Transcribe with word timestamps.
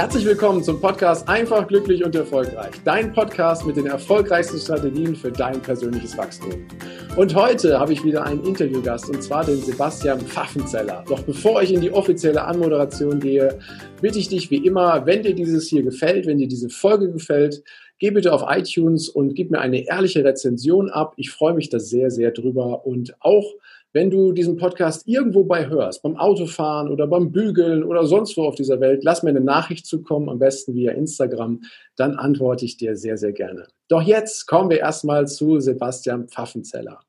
Herzlich 0.00 0.24
willkommen 0.24 0.64
zum 0.64 0.80
Podcast 0.80 1.28
Einfach, 1.28 1.68
glücklich 1.68 2.02
und 2.02 2.14
erfolgreich. 2.14 2.70
Dein 2.86 3.12
Podcast 3.12 3.66
mit 3.66 3.76
den 3.76 3.84
erfolgreichsten 3.84 4.58
Strategien 4.58 5.14
für 5.14 5.30
dein 5.30 5.60
persönliches 5.60 6.16
Wachstum. 6.16 6.66
Und 7.16 7.34
heute 7.34 7.78
habe 7.78 7.92
ich 7.92 8.02
wieder 8.02 8.24
einen 8.24 8.42
Interviewgast 8.42 9.10
und 9.10 9.22
zwar 9.22 9.44
den 9.44 9.60
Sebastian 9.60 10.18
Pfaffenzeller. 10.20 11.04
Doch 11.06 11.20
bevor 11.24 11.60
ich 11.60 11.74
in 11.74 11.82
die 11.82 11.92
offizielle 11.92 12.42
Anmoderation 12.42 13.20
gehe, 13.20 13.58
bitte 14.00 14.18
ich 14.18 14.28
dich 14.28 14.50
wie 14.50 14.64
immer, 14.66 15.04
wenn 15.04 15.22
dir 15.22 15.34
dieses 15.34 15.68
hier 15.68 15.82
gefällt, 15.82 16.24
wenn 16.24 16.38
dir 16.38 16.48
diese 16.48 16.70
Folge 16.70 17.12
gefällt, 17.12 17.62
geh 17.98 18.10
bitte 18.10 18.32
auf 18.32 18.44
iTunes 18.48 19.10
und 19.10 19.34
gib 19.34 19.50
mir 19.50 19.60
eine 19.60 19.86
ehrliche 19.86 20.24
Rezension 20.24 20.88
ab. 20.88 21.12
Ich 21.16 21.30
freue 21.30 21.52
mich 21.52 21.68
da 21.68 21.78
sehr, 21.78 22.10
sehr 22.10 22.30
drüber 22.30 22.86
und 22.86 23.14
auch 23.20 23.52
wenn 23.92 24.10
du 24.10 24.32
diesen 24.32 24.56
Podcast 24.56 25.06
irgendwo 25.06 25.44
bei 25.44 25.68
hörst, 25.68 26.02
beim 26.02 26.16
Autofahren 26.16 26.90
oder 26.90 27.06
beim 27.06 27.32
Bügeln 27.32 27.82
oder 27.82 28.06
sonst 28.06 28.36
wo 28.36 28.44
auf 28.44 28.54
dieser 28.54 28.80
Welt, 28.80 29.02
lass 29.04 29.22
mir 29.22 29.30
eine 29.30 29.40
Nachricht 29.40 29.86
zukommen, 29.86 30.28
am 30.28 30.38
besten 30.38 30.74
via 30.74 30.92
Instagram, 30.92 31.60
dann 31.96 32.14
antworte 32.16 32.64
ich 32.64 32.76
dir 32.76 32.96
sehr, 32.96 33.16
sehr 33.16 33.32
gerne. 33.32 33.66
Doch 33.88 34.02
jetzt 34.02 34.46
kommen 34.46 34.70
wir 34.70 34.78
erstmal 34.78 35.26
zu 35.26 35.58
Sebastian 35.58 36.28
Pfaffenzeller. 36.28 37.00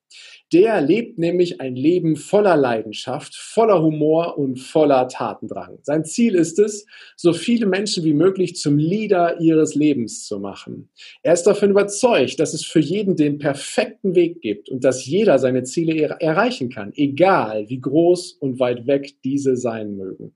Der 0.53 0.81
lebt 0.81 1.17
nämlich 1.17 1.61
ein 1.61 1.77
Leben 1.77 2.17
voller 2.17 2.57
Leidenschaft, 2.57 3.35
voller 3.35 3.81
Humor 3.81 4.37
und 4.37 4.59
voller 4.59 5.07
Tatendrang. 5.07 5.79
Sein 5.81 6.03
Ziel 6.03 6.35
ist 6.35 6.59
es, 6.59 6.85
so 7.15 7.31
viele 7.31 7.65
Menschen 7.65 8.03
wie 8.03 8.13
möglich 8.13 8.57
zum 8.57 8.77
Leader 8.77 9.39
ihres 9.39 9.75
Lebens 9.75 10.25
zu 10.25 10.39
machen. 10.39 10.89
Er 11.23 11.33
ist 11.33 11.43
davon 11.43 11.69
überzeugt, 11.69 12.37
dass 12.41 12.53
es 12.53 12.65
für 12.65 12.81
jeden 12.81 13.15
den 13.15 13.37
perfekten 13.37 14.13
Weg 14.13 14.41
gibt 14.41 14.67
und 14.67 14.83
dass 14.83 15.05
jeder 15.05 15.39
seine 15.39 15.63
Ziele 15.63 15.93
er 15.93 16.21
erreichen 16.21 16.69
kann, 16.69 16.91
egal 16.95 17.69
wie 17.69 17.79
groß 17.79 18.33
und 18.33 18.59
weit 18.59 18.87
weg 18.87 19.15
diese 19.23 19.55
sein 19.55 19.95
mögen. 19.95 20.35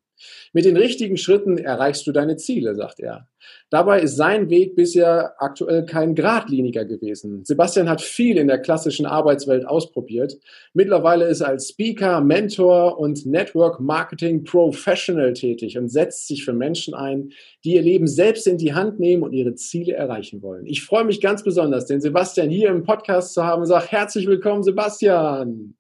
Mit 0.54 0.66
den 0.66 0.78
richtigen 0.78 1.18
Schritten 1.18 1.58
erreichst 1.58 2.08
du 2.08 2.12
deine 2.12 2.38
Ziele, 2.38 2.76
sagt 2.76 3.00
er. 3.00 3.28
Dabei 3.70 4.02
ist 4.02 4.16
sein 4.16 4.50
Weg 4.50 4.76
bisher 4.76 5.36
aktuell 5.38 5.86
kein 5.86 6.16
geradliniger 6.16 6.86
gewesen. 6.86 7.44
Sebastian 7.44 7.90
hat 7.90 8.02
viel 8.02 8.38
in 8.38 8.48
der 8.48 8.60
klassischen 8.60 9.06
Arbeitswelt 9.06 9.68
ausprobiert. 9.68 10.38
Mittlerweile 10.74 11.26
ist 11.28 11.42
er 11.42 11.50
als 11.50 11.70
Speaker, 11.70 12.22
Mentor 12.22 13.00
und 13.00 13.26
Network 13.26 13.80
Marketing 13.80 14.44
Professional 14.44 15.34
tätig 15.34 15.78
und 15.78 15.90
setzt 15.90 16.28
sich 16.28 16.46
für 16.46 16.54
Menschen 16.54 16.94
ein, 16.94 17.32
die 17.64 17.76
ihr 17.76 17.82
Leben 17.82 18.08
selbst 18.08 18.48
in 18.48 18.58
die 18.58 18.74
Hand 18.74 19.00
nehmen 19.00 19.24
und 19.24 19.34
ihre 19.34 19.56
Ziele 19.56 19.94
erreichen 19.94 20.42
wollen. 20.42 20.66
Ich 20.66 20.84
freue 20.84 21.04
mich 21.04 21.22
ganz 21.22 21.44
besonders, 21.44 21.86
den 21.86 22.02
Sebastian 22.02 22.50
hier 22.50 22.70
im 22.70 22.84
Podcast 22.84 23.34
zu 23.34 23.44
haben. 23.44 23.66
Sag 23.66 23.92
herzlich 23.92 24.28
willkommen, 24.28 24.64
Sebastian. 24.64 25.76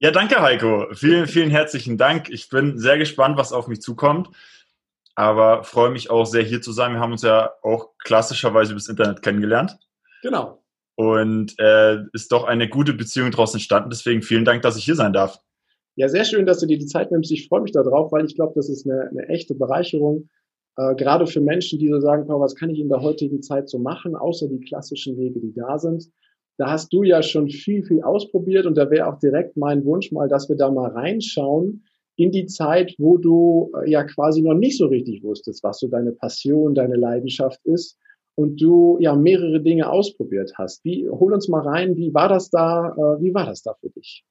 Ja, 0.00 0.10
danke, 0.10 0.40
Heiko. 0.42 0.86
Vielen, 0.92 1.26
vielen 1.26 1.50
herzlichen 1.50 1.96
Dank. 1.96 2.28
Ich 2.28 2.48
bin 2.48 2.78
sehr 2.78 2.98
gespannt, 2.98 3.38
was 3.38 3.52
auf 3.52 3.68
mich 3.68 3.80
zukommt. 3.80 4.28
Aber 5.14 5.62
freue 5.62 5.90
mich 5.90 6.10
auch 6.10 6.24
sehr, 6.24 6.42
hier 6.42 6.60
zu 6.60 6.72
sein. 6.72 6.92
Wir 6.92 7.00
haben 7.00 7.12
uns 7.12 7.22
ja 7.22 7.52
auch 7.62 7.90
klassischerweise 7.98 8.72
übers 8.72 8.88
Internet 8.88 9.22
kennengelernt. 9.22 9.78
Genau. 10.22 10.62
Und 10.96 11.58
äh, 11.58 11.98
ist 12.12 12.32
doch 12.32 12.44
eine 12.44 12.68
gute 12.68 12.92
Beziehung 12.92 13.30
daraus 13.30 13.54
entstanden. 13.54 13.90
Deswegen 13.90 14.22
vielen 14.22 14.44
Dank, 14.44 14.62
dass 14.62 14.76
ich 14.76 14.84
hier 14.84 14.96
sein 14.96 15.12
darf. 15.12 15.38
Ja, 15.96 16.08
sehr 16.08 16.24
schön, 16.24 16.46
dass 16.46 16.58
du 16.58 16.66
dir 16.66 16.78
die 16.78 16.86
Zeit 16.86 17.12
nimmst. 17.12 17.30
Ich 17.30 17.48
freue 17.48 17.60
mich 17.60 17.72
darauf, 17.72 18.10
weil 18.10 18.24
ich 18.24 18.34
glaube, 18.34 18.52
das 18.56 18.68
ist 18.68 18.86
eine, 18.86 19.08
eine 19.10 19.28
echte 19.28 19.54
Bereicherung. 19.54 20.28
Äh, 20.76 20.96
gerade 20.96 21.26
für 21.26 21.40
Menschen, 21.40 21.78
die 21.78 21.88
so 21.88 22.00
sagen, 22.00 22.24
was 22.28 22.56
kann 22.56 22.70
ich 22.70 22.80
in 22.80 22.88
der 22.88 23.00
heutigen 23.00 23.42
Zeit 23.42 23.68
so 23.68 23.78
machen, 23.78 24.16
außer 24.16 24.48
die 24.48 24.60
klassischen 24.60 25.16
Wege, 25.16 25.40
die 25.40 25.54
da 25.54 25.78
sind. 25.78 26.10
Da 26.56 26.70
hast 26.70 26.92
du 26.92 27.02
ja 27.02 27.22
schon 27.22 27.48
viel, 27.48 27.82
viel 27.84 28.02
ausprobiert 28.02 28.66
und 28.66 28.76
da 28.76 28.90
wäre 28.90 29.08
auch 29.08 29.18
direkt 29.18 29.56
mein 29.56 29.84
Wunsch 29.84 30.12
mal, 30.12 30.28
dass 30.28 30.48
wir 30.48 30.56
da 30.56 30.70
mal 30.70 30.90
reinschauen 30.90 31.84
in 32.16 32.30
die 32.30 32.46
Zeit, 32.46 32.94
wo 32.98 33.18
du 33.18 33.72
äh, 33.82 33.90
ja 33.90 34.04
quasi 34.04 34.42
noch 34.42 34.54
nicht 34.54 34.78
so 34.78 34.86
richtig 34.86 35.22
wusstest, 35.22 35.64
was 35.64 35.80
so 35.80 35.88
deine 35.88 36.12
Passion, 36.12 36.74
deine 36.74 36.96
Leidenschaft 36.96 37.60
ist 37.64 37.98
und 38.36 38.60
du 38.60 38.98
ja 39.00 39.14
mehrere 39.14 39.60
Dinge 39.60 39.90
ausprobiert 39.90 40.52
hast. 40.56 40.84
Wie, 40.84 41.08
hol 41.08 41.32
uns 41.32 41.48
mal 41.48 41.62
rein, 41.62 41.96
wie 41.96 42.14
war 42.14 42.28
das 42.28 42.50
da, 42.50 42.90
äh, 42.90 43.22
wie 43.22 43.34
war 43.34 43.46
das 43.46 43.62
da 43.62 43.74
für 43.80 43.90
dich? 43.90 44.24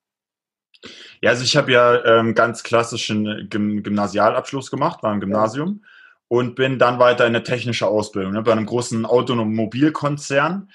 Ja, 1.21 1.31
also 1.31 1.43
ich 1.43 1.55
habe 1.55 1.71
ja 1.71 2.03
ähm, 2.05 2.35
ganz 2.35 2.63
klassischen 2.63 3.47
Gym 3.49 3.83
Gymnasialabschluss 3.83 4.69
gemacht, 4.69 5.01
war 5.03 5.13
im 5.13 5.21
Gymnasium 5.21 5.79
ja. 5.81 5.87
und 6.27 6.55
bin 6.55 6.79
dann 6.79 6.99
weiter 6.99 7.25
in 7.25 7.35
eine 7.35 7.43
technische 7.43 7.87
Ausbildung 7.87 8.33
ne, 8.33 8.43
bei 8.43 8.51
einem 8.51 8.65
großen 8.65 9.05
Automobilkonzern 9.05 10.69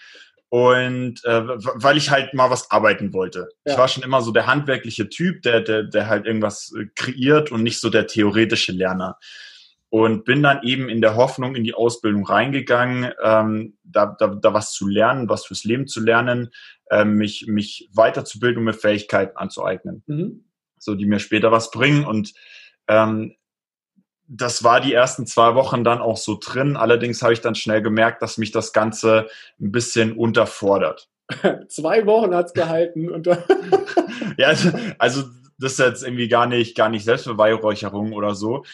und 0.51 1.23
äh, 1.25 1.47
weil 1.47 1.97
ich 1.97 2.11
halt 2.11 2.33
mal 2.33 2.51
was 2.51 2.71
arbeiten 2.71 3.13
wollte. 3.13 3.49
Ja. 3.67 3.73
Ich 3.73 3.79
war 3.79 3.89
schon 3.89 4.03
immer 4.03 4.23
so 4.23 4.33
der 4.33 4.47
handwerkliche 4.47 5.09
Typ, 5.09 5.43
der, 5.43 5.61
der, 5.61 5.83
der 5.83 6.09
halt 6.09 6.27
irgendwas 6.27 6.73
äh, 6.79 6.87
kreiert 6.95 7.53
und 7.53 7.63
nicht 7.63 7.81
so 7.81 7.91
der 7.91 8.07
theoretische 8.07 8.73
Lerner. 8.73 9.19
Und 9.91 10.25
bin 10.25 10.43
dann 10.43 10.63
eben 10.65 10.91
in 10.91 11.01
der 11.01 11.17
Hoffnung 11.17 11.55
in 11.55 11.65
die 11.65 11.73
Ausbildung 11.73 12.27
reingegangen, 12.27 13.11
ähm, 13.23 13.79
da, 13.85 14.15
da, 14.19 14.29
da 14.29 14.53
was 14.53 14.73
zu 14.73 14.87
lernen, 14.87 15.31
was 15.31 15.47
fürs 15.47 15.65
Leben 15.65 15.87
zu 15.87 16.01
lernen, 16.01 16.51
äh, 16.91 17.07
mich, 17.07 17.47
mich 17.47 17.89
weiterzubilden 17.95 18.59
und 18.59 18.65
mir 18.65 18.75
Fähigkeiten 18.75 19.37
anzueignen, 19.37 20.03
mhm. 20.07 20.45
so 20.79 20.95
die 20.95 21.07
mir 21.07 21.21
später 21.21 21.53
was 21.53 21.71
bringen. 21.71 22.05
Und 22.05 22.35
ähm, 22.87 23.35
das 24.29 24.63
war 24.63 24.81
die 24.81 24.93
ersten 24.93 25.27
zwei 25.27 25.55
Wochen 25.55 25.85
dann 25.85 26.01
auch 26.01 26.19
so 26.19 26.39
drin. 26.39 26.77
Allerdings 26.77 27.23
habe 27.23 27.33
ich 27.33 27.41
dann 27.41 27.55
schnell 27.55 27.83
gemerkt, 27.83 28.23
dass 28.23 28.37
mich 28.37 28.53
das 28.53 28.73
Ganze 28.73 29.27
ein 29.59 29.73
bisschen 29.73 30.13
unterfordert. 30.13 31.09
zwei 31.69 32.07
Wochen 32.07 32.35
hat's 32.35 32.53
gehalten. 32.53 33.11
Und 33.11 33.27
ja, 34.37 34.49
also, 34.49 34.71
also 34.99 35.23
das 35.59 35.73
ist 35.73 35.79
jetzt 35.79 36.05
irgendwie 36.05 36.29
gar 36.29 36.47
nicht, 36.47 36.77
gar 36.77 36.91
nicht 36.91 37.05
Selbstbeweihräucherung 37.05 38.13
oder 38.13 38.35
so. 38.35 38.65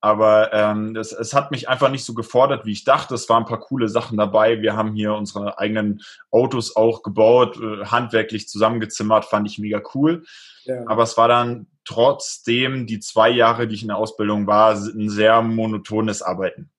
Aber 0.00 0.52
ähm, 0.52 0.94
es, 0.96 1.12
es 1.12 1.34
hat 1.34 1.50
mich 1.50 1.68
einfach 1.68 1.90
nicht 1.90 2.04
so 2.04 2.14
gefordert, 2.14 2.64
wie 2.64 2.72
ich 2.72 2.84
dachte. 2.84 3.14
Es 3.14 3.28
waren 3.28 3.42
ein 3.42 3.48
paar 3.48 3.60
coole 3.60 3.88
Sachen 3.88 4.16
dabei. 4.16 4.62
Wir 4.62 4.76
haben 4.76 4.94
hier 4.94 5.14
unsere 5.14 5.58
eigenen 5.58 6.00
Autos 6.30 6.76
auch 6.76 7.02
gebaut, 7.02 7.58
äh, 7.60 7.84
handwerklich 7.86 8.48
zusammengezimmert, 8.48 9.24
fand 9.24 9.48
ich 9.50 9.58
mega 9.58 9.82
cool. 9.94 10.24
Ja. 10.64 10.84
Aber 10.86 11.02
es 11.02 11.16
war 11.16 11.28
dann 11.28 11.66
trotzdem 11.86 12.86
die 12.86 13.00
zwei 13.00 13.30
Jahre, 13.30 13.66
die 13.66 13.74
ich 13.74 13.82
in 13.82 13.88
der 13.88 13.96
Ausbildung 13.96 14.46
war, 14.46 14.74
ein 14.74 15.08
sehr 15.08 15.40
monotones 15.42 16.20
Arbeiten. 16.22 16.70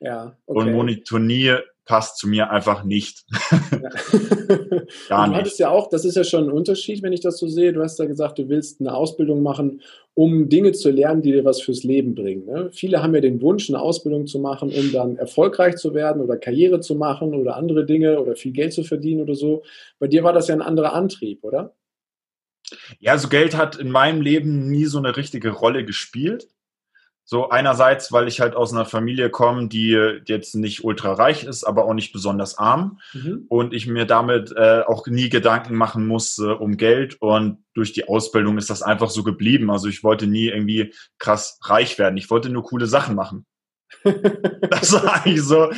Ja, 0.00 0.36
okay. 0.46 0.58
Und 0.58 0.72
Monotonie 0.72 1.56
passt 1.84 2.18
zu 2.18 2.28
mir 2.28 2.50
einfach 2.50 2.84
nicht. 2.84 3.24
Ja. 3.74 3.90
Gar 5.08 5.26
nicht. 5.26 5.34
Du 5.34 5.40
hattest 5.40 5.58
ja 5.58 5.68
auch, 5.68 5.88
das 5.88 6.04
ist 6.04 6.16
ja 6.16 6.24
schon 6.24 6.44
ein 6.44 6.50
Unterschied, 6.50 7.02
wenn 7.02 7.12
ich 7.12 7.20
das 7.20 7.38
so 7.38 7.48
sehe. 7.48 7.72
Du 7.72 7.82
hast 7.82 7.98
ja 7.98 8.04
gesagt, 8.04 8.38
du 8.38 8.48
willst 8.48 8.80
eine 8.80 8.94
Ausbildung 8.94 9.42
machen, 9.42 9.82
um 10.14 10.48
Dinge 10.48 10.72
zu 10.72 10.90
lernen, 10.90 11.22
die 11.22 11.32
dir 11.32 11.44
was 11.44 11.60
fürs 11.60 11.82
Leben 11.82 12.14
bringen. 12.14 12.46
Ne? 12.46 12.70
Viele 12.72 13.02
haben 13.02 13.14
ja 13.14 13.20
den 13.20 13.42
Wunsch, 13.42 13.68
eine 13.68 13.80
Ausbildung 13.80 14.26
zu 14.26 14.38
machen, 14.38 14.70
um 14.70 14.92
dann 14.92 15.16
erfolgreich 15.16 15.76
zu 15.76 15.92
werden 15.92 16.22
oder 16.22 16.36
Karriere 16.36 16.80
zu 16.80 16.94
machen 16.94 17.34
oder 17.34 17.56
andere 17.56 17.84
Dinge 17.84 18.20
oder 18.20 18.36
viel 18.36 18.52
Geld 18.52 18.72
zu 18.72 18.84
verdienen 18.84 19.22
oder 19.22 19.34
so. 19.34 19.62
Bei 19.98 20.06
dir 20.06 20.22
war 20.22 20.32
das 20.32 20.48
ja 20.48 20.54
ein 20.54 20.62
anderer 20.62 20.92
Antrieb, 20.94 21.42
oder? 21.42 21.74
Ja, 22.98 23.12
also 23.12 23.28
Geld 23.28 23.56
hat 23.56 23.76
in 23.76 23.90
meinem 23.90 24.20
Leben 24.20 24.68
nie 24.68 24.86
so 24.86 24.98
eine 24.98 25.16
richtige 25.16 25.50
Rolle 25.50 25.84
gespielt. 25.84 26.48
So 27.26 27.48
einerseits, 27.48 28.12
weil 28.12 28.28
ich 28.28 28.40
halt 28.40 28.54
aus 28.54 28.72
einer 28.72 28.84
Familie 28.84 29.30
komme, 29.30 29.68
die 29.68 29.92
jetzt 30.26 30.54
nicht 30.54 30.84
ultra 30.84 31.14
reich 31.14 31.44
ist, 31.44 31.64
aber 31.64 31.86
auch 31.86 31.94
nicht 31.94 32.12
besonders 32.12 32.58
arm 32.58 33.00
mhm. 33.14 33.46
und 33.48 33.72
ich 33.72 33.86
mir 33.86 34.04
damit 34.04 34.52
äh, 34.54 34.82
auch 34.86 35.06
nie 35.06 35.30
Gedanken 35.30 35.74
machen 35.74 36.06
musste 36.06 36.58
um 36.58 36.76
Geld 36.76 37.20
und 37.22 37.64
durch 37.72 37.94
die 37.94 38.08
Ausbildung 38.08 38.58
ist 38.58 38.68
das 38.68 38.82
einfach 38.82 39.08
so 39.08 39.22
geblieben. 39.22 39.70
Also 39.70 39.88
ich 39.88 40.04
wollte 40.04 40.26
nie 40.26 40.48
irgendwie 40.48 40.92
krass 41.18 41.58
reich 41.62 41.98
werden. 41.98 42.18
Ich 42.18 42.28
wollte 42.28 42.50
nur 42.50 42.62
coole 42.62 42.86
Sachen 42.86 43.14
machen. 43.14 43.46
das 44.04 44.92
war 44.92 45.24
eigentlich 45.24 45.42
so 45.42 45.72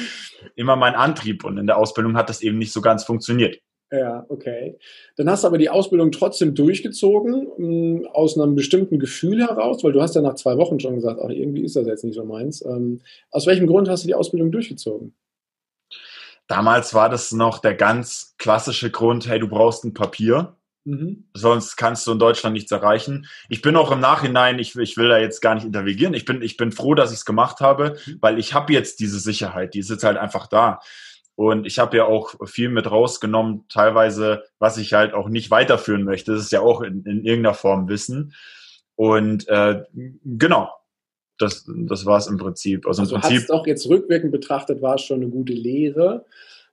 immer 0.56 0.74
mein 0.74 0.96
Antrieb 0.96 1.44
und 1.44 1.58
in 1.58 1.68
der 1.68 1.76
Ausbildung 1.76 2.16
hat 2.16 2.28
das 2.28 2.42
eben 2.42 2.58
nicht 2.58 2.72
so 2.72 2.80
ganz 2.80 3.04
funktioniert. 3.04 3.60
Ja, 3.92 4.26
okay. 4.28 4.78
Dann 5.16 5.30
hast 5.30 5.44
du 5.44 5.48
aber 5.48 5.58
die 5.58 5.70
Ausbildung 5.70 6.10
trotzdem 6.10 6.54
durchgezogen, 6.54 7.46
mh, 7.56 7.66
mm, 7.66 8.06
aus 8.12 8.38
einem 8.38 8.56
bestimmten 8.56 8.98
Gefühl 8.98 9.40
heraus, 9.40 9.84
weil 9.84 9.92
du 9.92 10.02
hast 10.02 10.16
ja 10.16 10.22
nach 10.22 10.34
zwei 10.34 10.56
Wochen 10.56 10.80
schon 10.80 10.96
gesagt, 10.96 11.20
ach, 11.22 11.30
irgendwie 11.30 11.64
ist 11.64 11.76
das 11.76 11.86
jetzt 11.86 12.04
nicht 12.04 12.16
so 12.16 12.24
meins. 12.24 12.64
Ähm, 12.64 13.00
aus 13.30 13.46
welchem 13.46 13.68
Grund 13.68 13.88
hast 13.88 14.02
du 14.02 14.08
die 14.08 14.14
Ausbildung 14.14 14.50
durchgezogen? 14.50 15.14
Damals 16.48 16.94
war 16.94 17.08
das 17.08 17.32
noch 17.32 17.58
der 17.58 17.74
ganz 17.74 18.34
klassische 18.38 18.90
Grund, 18.90 19.28
hey, 19.28 19.38
du 19.38 19.48
brauchst 19.48 19.84
ein 19.84 19.94
Papier. 19.94 20.56
Mhm. 20.84 21.24
Sonst 21.34 21.76
kannst 21.76 22.06
du 22.06 22.12
in 22.12 22.20
Deutschland 22.20 22.54
nichts 22.54 22.70
erreichen. 22.70 23.26
Ich 23.48 23.60
bin 23.60 23.74
auch 23.74 23.90
im 23.90 23.98
Nachhinein, 23.98 24.60
ich, 24.60 24.76
ich 24.76 24.96
will 24.96 25.08
da 25.08 25.18
jetzt 25.18 25.40
gar 25.40 25.56
nicht 25.56 25.64
intervenieren. 25.64 26.14
Ich 26.14 26.24
bin, 26.24 26.42
ich 26.42 26.56
bin 26.56 26.70
froh, 26.70 26.94
dass 26.94 27.10
ich 27.10 27.18
es 27.18 27.24
gemacht 27.24 27.60
habe, 27.60 27.96
mhm. 28.06 28.18
weil 28.20 28.38
ich 28.38 28.54
habe 28.54 28.72
jetzt 28.72 29.00
diese 29.00 29.18
Sicherheit, 29.18 29.74
die 29.74 29.80
ist 29.80 29.90
jetzt 29.90 30.04
halt 30.04 30.16
einfach 30.16 30.46
da. 30.46 30.80
Und 31.36 31.66
ich 31.66 31.78
habe 31.78 31.98
ja 31.98 32.06
auch 32.06 32.34
viel 32.48 32.70
mit 32.70 32.90
rausgenommen, 32.90 33.66
teilweise, 33.68 34.44
was 34.58 34.78
ich 34.78 34.94
halt 34.94 35.12
auch 35.12 35.28
nicht 35.28 35.50
weiterführen 35.50 36.02
möchte. 36.02 36.32
Das 36.32 36.42
ist 36.42 36.52
ja 36.52 36.62
auch 36.62 36.80
in, 36.80 37.04
in 37.04 37.24
irgendeiner 37.24 37.54
Form 37.54 37.88
Wissen. 37.88 38.32
Und 38.94 39.46
äh, 39.48 39.82
genau, 40.24 40.70
das, 41.38 41.68
das 41.68 42.06
war 42.06 42.16
es 42.16 42.26
im 42.26 42.38
Prinzip. 42.38 42.86
Also, 42.86 43.02
also 43.02 43.16
im 43.16 43.20
Prinzip. 43.20 43.50
auch 43.50 43.66
jetzt 43.66 43.86
rückwirkend 43.86 44.32
betrachtet, 44.32 44.80
war 44.80 44.94
es 44.94 45.02
schon 45.02 45.20
eine 45.20 45.28
gute 45.28 45.52
Lehre. 45.52 46.24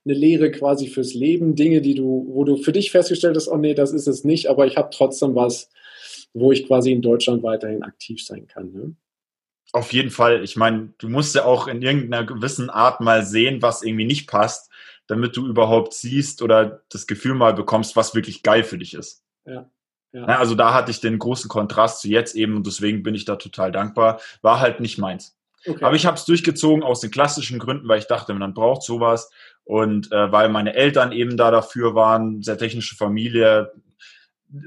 Eine 0.06 0.14
Lehre 0.14 0.50
quasi 0.50 0.86
fürs 0.86 1.12
Leben, 1.12 1.54
Dinge, 1.56 1.82
die 1.82 1.94
du, 1.94 2.26
wo 2.28 2.44
du 2.44 2.56
für 2.56 2.72
dich 2.72 2.90
festgestellt 2.90 3.36
hast, 3.36 3.48
oh 3.48 3.56
nee, 3.56 3.74
das 3.74 3.92
ist 3.92 4.06
es 4.06 4.24
nicht, 4.24 4.48
aber 4.48 4.66
ich 4.66 4.76
habe 4.76 4.90
trotzdem 4.92 5.34
was, 5.34 5.70
wo 6.32 6.52
ich 6.52 6.66
quasi 6.66 6.92
in 6.92 7.02
Deutschland 7.02 7.42
weiterhin 7.42 7.82
aktiv 7.82 8.22
sein 8.24 8.46
kann. 8.46 8.72
Ne? 8.72 8.94
Auf 9.74 9.92
jeden 9.92 10.10
Fall. 10.10 10.44
Ich 10.44 10.56
meine, 10.56 10.94
du 10.98 11.08
musst 11.08 11.34
ja 11.34 11.44
auch 11.44 11.66
in 11.66 11.82
irgendeiner 11.82 12.24
gewissen 12.24 12.70
Art 12.70 13.00
mal 13.00 13.24
sehen, 13.24 13.60
was 13.60 13.82
irgendwie 13.82 14.04
nicht 14.04 14.28
passt, 14.28 14.70
damit 15.08 15.36
du 15.36 15.46
überhaupt 15.46 15.94
siehst 15.94 16.42
oder 16.42 16.82
das 16.90 17.08
Gefühl 17.08 17.34
mal 17.34 17.54
bekommst, 17.54 17.96
was 17.96 18.14
wirklich 18.14 18.44
geil 18.44 18.62
für 18.62 18.78
dich 18.78 18.94
ist. 18.94 19.24
Ja. 19.44 19.68
ja. 20.12 20.24
Also 20.26 20.54
da 20.54 20.72
hatte 20.72 20.92
ich 20.92 21.00
den 21.00 21.18
großen 21.18 21.50
Kontrast 21.50 22.00
zu 22.00 22.08
jetzt 22.08 22.36
eben 22.36 22.56
und 22.56 22.66
deswegen 22.66 23.02
bin 23.02 23.16
ich 23.16 23.24
da 23.24 23.34
total 23.34 23.72
dankbar. 23.72 24.20
War 24.42 24.60
halt 24.60 24.78
nicht 24.78 24.98
meins. 24.98 25.36
Okay. 25.66 25.84
Aber 25.84 25.96
ich 25.96 26.06
habe 26.06 26.16
es 26.16 26.24
durchgezogen 26.24 26.84
aus 26.84 27.00
den 27.00 27.10
klassischen 27.10 27.58
Gründen, 27.58 27.88
weil 27.88 27.98
ich 27.98 28.06
dachte, 28.06 28.32
man 28.32 28.54
braucht 28.54 28.82
sowas 28.82 29.30
und 29.64 30.12
äh, 30.12 30.30
weil 30.30 30.50
meine 30.50 30.74
Eltern 30.74 31.10
eben 31.10 31.36
da 31.36 31.50
dafür 31.50 31.96
waren, 31.96 32.42
sehr 32.42 32.58
technische 32.58 32.94
Familie, 32.94 33.72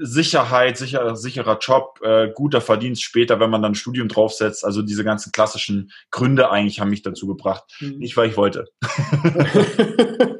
Sicherheit, 0.00 0.76
sicher, 0.76 1.16
sicherer 1.16 1.58
Job, 1.58 2.00
äh, 2.02 2.28
guter 2.34 2.60
Verdienst 2.60 3.02
später, 3.02 3.40
wenn 3.40 3.50
man 3.50 3.62
dann 3.62 3.72
ein 3.72 3.76
Studium 3.76 4.08
draufsetzt. 4.08 4.64
Also 4.64 4.82
diese 4.82 5.04
ganzen 5.04 5.32
klassischen 5.32 5.90
Gründe 6.10 6.50
eigentlich 6.50 6.80
haben 6.80 6.90
mich 6.90 7.02
dazu 7.02 7.26
gebracht. 7.26 7.64
Mhm. 7.80 7.98
Nicht, 7.98 8.16
weil 8.16 8.28
ich 8.28 8.36
wollte. 8.36 8.66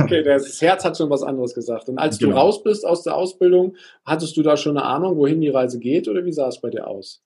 okay, 0.00 0.22
das 0.24 0.60
Herz 0.60 0.84
hat 0.84 0.96
schon 0.96 1.10
was 1.10 1.22
anderes 1.22 1.54
gesagt. 1.54 1.88
Und 1.88 1.98
als 1.98 2.18
genau. 2.18 2.32
du 2.32 2.36
raus 2.38 2.62
bist 2.62 2.86
aus 2.86 3.02
der 3.02 3.14
Ausbildung, 3.14 3.76
hattest 4.04 4.36
du 4.36 4.42
da 4.42 4.56
schon 4.56 4.76
eine 4.76 4.86
Ahnung, 4.86 5.16
wohin 5.16 5.40
die 5.40 5.48
Reise 5.48 5.78
geht 5.78 6.08
oder 6.08 6.24
wie 6.24 6.32
sah 6.32 6.48
es 6.48 6.60
bei 6.60 6.70
dir 6.70 6.86
aus? 6.86 7.22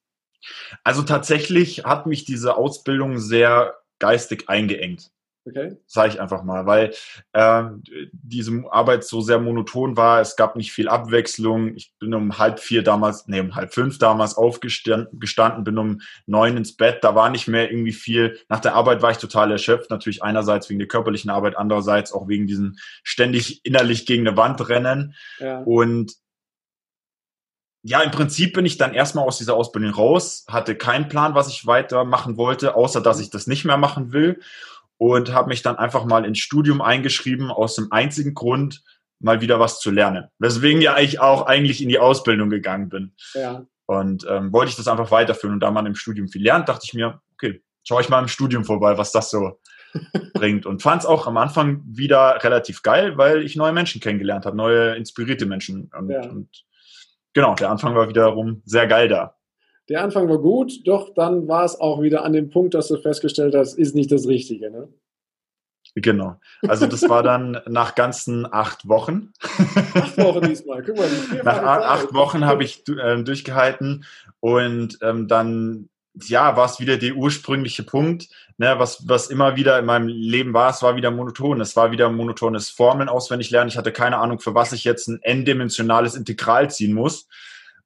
Also 0.84 1.02
tatsächlich 1.02 1.84
hat 1.84 2.06
mich 2.06 2.24
diese 2.24 2.56
Ausbildung 2.56 3.18
sehr 3.18 3.74
geistig 3.98 4.48
eingeengt. 4.48 5.10
Okay. 5.46 5.78
Sage 5.86 6.10
ich 6.10 6.20
einfach 6.20 6.42
mal, 6.42 6.66
weil 6.66 6.92
äh, 7.32 7.64
diese 8.12 8.62
Arbeit 8.70 9.04
so 9.04 9.22
sehr 9.22 9.38
monoton 9.38 9.96
war. 9.96 10.20
Es 10.20 10.36
gab 10.36 10.54
nicht 10.54 10.72
viel 10.72 10.88
Abwechslung. 10.88 11.74
Ich 11.76 11.94
bin 11.98 12.12
um 12.12 12.38
halb 12.38 12.60
vier 12.60 12.82
damals, 12.82 13.26
nee, 13.26 13.40
um 13.40 13.54
halb 13.54 13.72
fünf 13.72 13.98
damals 13.98 14.36
aufgestanden, 14.36 15.64
bin 15.64 15.78
um 15.78 16.00
neun 16.26 16.58
ins 16.58 16.76
Bett. 16.76 16.98
Da 17.02 17.14
war 17.14 17.30
nicht 17.30 17.48
mehr 17.48 17.70
irgendwie 17.70 17.92
viel. 17.92 18.38
Nach 18.50 18.60
der 18.60 18.74
Arbeit 18.74 19.00
war 19.00 19.12
ich 19.12 19.16
total 19.18 19.50
erschöpft. 19.50 19.88
Natürlich 19.88 20.22
einerseits 20.22 20.68
wegen 20.68 20.78
der 20.78 20.88
körperlichen 20.88 21.30
Arbeit, 21.30 21.56
andererseits 21.56 22.12
auch 22.12 22.28
wegen 22.28 22.46
diesen 22.46 22.78
ständig 23.02 23.64
innerlich 23.64 24.04
gegen 24.04 24.28
eine 24.28 24.36
Wand 24.36 24.68
rennen. 24.68 25.14
Ja. 25.38 25.60
Und 25.60 26.12
ja, 27.82 28.02
im 28.02 28.10
Prinzip 28.10 28.52
bin 28.52 28.66
ich 28.66 28.76
dann 28.76 28.92
erstmal 28.92 29.26
aus 29.26 29.38
dieser 29.38 29.54
Ausbildung 29.54 29.94
raus, 29.94 30.44
hatte 30.48 30.76
keinen 30.76 31.08
Plan, 31.08 31.34
was 31.34 31.48
ich 31.48 31.66
weitermachen 31.66 32.36
wollte, 32.36 32.74
außer 32.74 33.00
dass 33.00 33.20
ich 33.20 33.30
das 33.30 33.46
nicht 33.46 33.64
mehr 33.64 33.78
machen 33.78 34.12
will 34.12 34.38
und 35.00 35.32
habe 35.32 35.48
mich 35.48 35.62
dann 35.62 35.76
einfach 35.76 36.04
mal 36.04 36.26
ins 36.26 36.40
Studium 36.40 36.82
eingeschrieben 36.82 37.50
aus 37.50 37.74
dem 37.74 37.90
einzigen 37.90 38.34
Grund, 38.34 38.82
mal 39.18 39.40
wieder 39.40 39.58
was 39.58 39.80
zu 39.80 39.90
lernen. 39.90 40.26
Weswegen 40.38 40.82
ja 40.82 40.98
ich 40.98 41.20
auch 41.20 41.46
eigentlich 41.46 41.82
in 41.82 41.88
die 41.88 41.98
Ausbildung 41.98 42.50
gegangen 42.50 42.90
bin. 42.90 43.14
Ja. 43.32 43.64
Und 43.86 44.26
ähm, 44.28 44.52
wollte 44.52 44.68
ich 44.68 44.76
das 44.76 44.88
einfach 44.88 45.10
weiterführen 45.10 45.54
und 45.54 45.60
da 45.60 45.70
man 45.70 45.86
im 45.86 45.94
Studium 45.94 46.28
viel 46.28 46.42
lernt, 46.42 46.68
dachte 46.68 46.82
ich 46.84 46.92
mir, 46.92 47.18
okay, 47.32 47.62
schaue 47.82 48.02
ich 48.02 48.10
mal 48.10 48.20
im 48.20 48.28
Studium 48.28 48.66
vorbei, 48.66 48.98
was 48.98 49.10
das 49.10 49.30
so 49.30 49.58
bringt. 50.34 50.66
Und 50.66 50.82
fand 50.82 51.00
es 51.00 51.06
auch 51.06 51.26
am 51.26 51.38
Anfang 51.38 51.82
wieder 51.86 52.38
relativ 52.44 52.82
geil, 52.82 53.16
weil 53.16 53.42
ich 53.42 53.56
neue 53.56 53.72
Menschen 53.72 54.02
kennengelernt 54.02 54.44
habe, 54.44 54.54
neue 54.54 54.96
inspirierte 54.96 55.46
Menschen. 55.46 55.90
Und, 55.96 56.10
ja. 56.10 56.28
und 56.28 56.50
genau, 57.32 57.54
der 57.54 57.70
Anfang 57.70 57.94
war 57.94 58.10
wiederum 58.10 58.60
sehr 58.66 58.86
geil 58.86 59.08
da. 59.08 59.34
Der 59.90 60.04
Anfang 60.04 60.28
war 60.28 60.38
gut, 60.38 60.86
doch 60.86 61.12
dann 61.14 61.48
war 61.48 61.64
es 61.64 61.78
auch 61.78 62.00
wieder 62.00 62.24
an 62.24 62.32
dem 62.32 62.48
Punkt, 62.48 62.74
dass 62.74 62.86
du 62.86 62.96
festgestellt 62.96 63.56
hast, 63.56 63.74
ist 63.74 63.96
nicht 63.96 64.12
das 64.12 64.28
Richtige. 64.28 64.70
Ne? 64.70 64.88
Genau. 65.96 66.36
Also 66.68 66.86
das 66.86 67.08
war 67.08 67.24
dann 67.24 67.60
nach 67.66 67.96
ganzen 67.96 68.46
acht 68.50 68.88
Wochen. 68.88 69.32
Acht 69.94 70.16
Wochen 70.18 70.42
diesmal. 70.42 70.84
Guck 70.84 70.96
mal, 70.96 71.08
nach 71.42 71.62
acht 71.62 72.14
Wochen 72.14 72.46
habe 72.46 72.62
ich 72.62 72.84
äh, 72.88 73.20
durchgehalten 73.24 74.04
und 74.38 74.96
ähm, 75.02 75.26
dann 75.26 75.88
ja, 76.22 76.56
war 76.56 76.66
es 76.66 76.78
wieder 76.78 76.96
der 76.96 77.14
ursprüngliche 77.14 77.82
Punkt, 77.82 78.28
ne, 78.58 78.74
was, 78.78 79.08
was 79.08 79.28
immer 79.28 79.56
wieder 79.56 79.78
in 79.78 79.86
meinem 79.86 80.08
Leben 80.08 80.54
war, 80.54 80.70
es 80.70 80.82
war 80.82 80.94
wieder 80.96 81.10
monoton, 81.10 81.60
es 81.60 81.76
war 81.76 81.90
wieder 81.90 82.10
monotones 82.10 82.68
Formeln 82.68 83.08
auswendig 83.08 83.50
lernen. 83.50 83.68
Ich 83.68 83.78
hatte 83.78 83.92
keine 83.92 84.18
Ahnung, 84.18 84.38
für 84.38 84.54
was 84.54 84.72
ich 84.72 84.84
jetzt 84.84 85.08
ein 85.08 85.20
n-dimensionales 85.22 86.14
Integral 86.14 86.70
ziehen 86.70 86.92
muss 86.92 87.26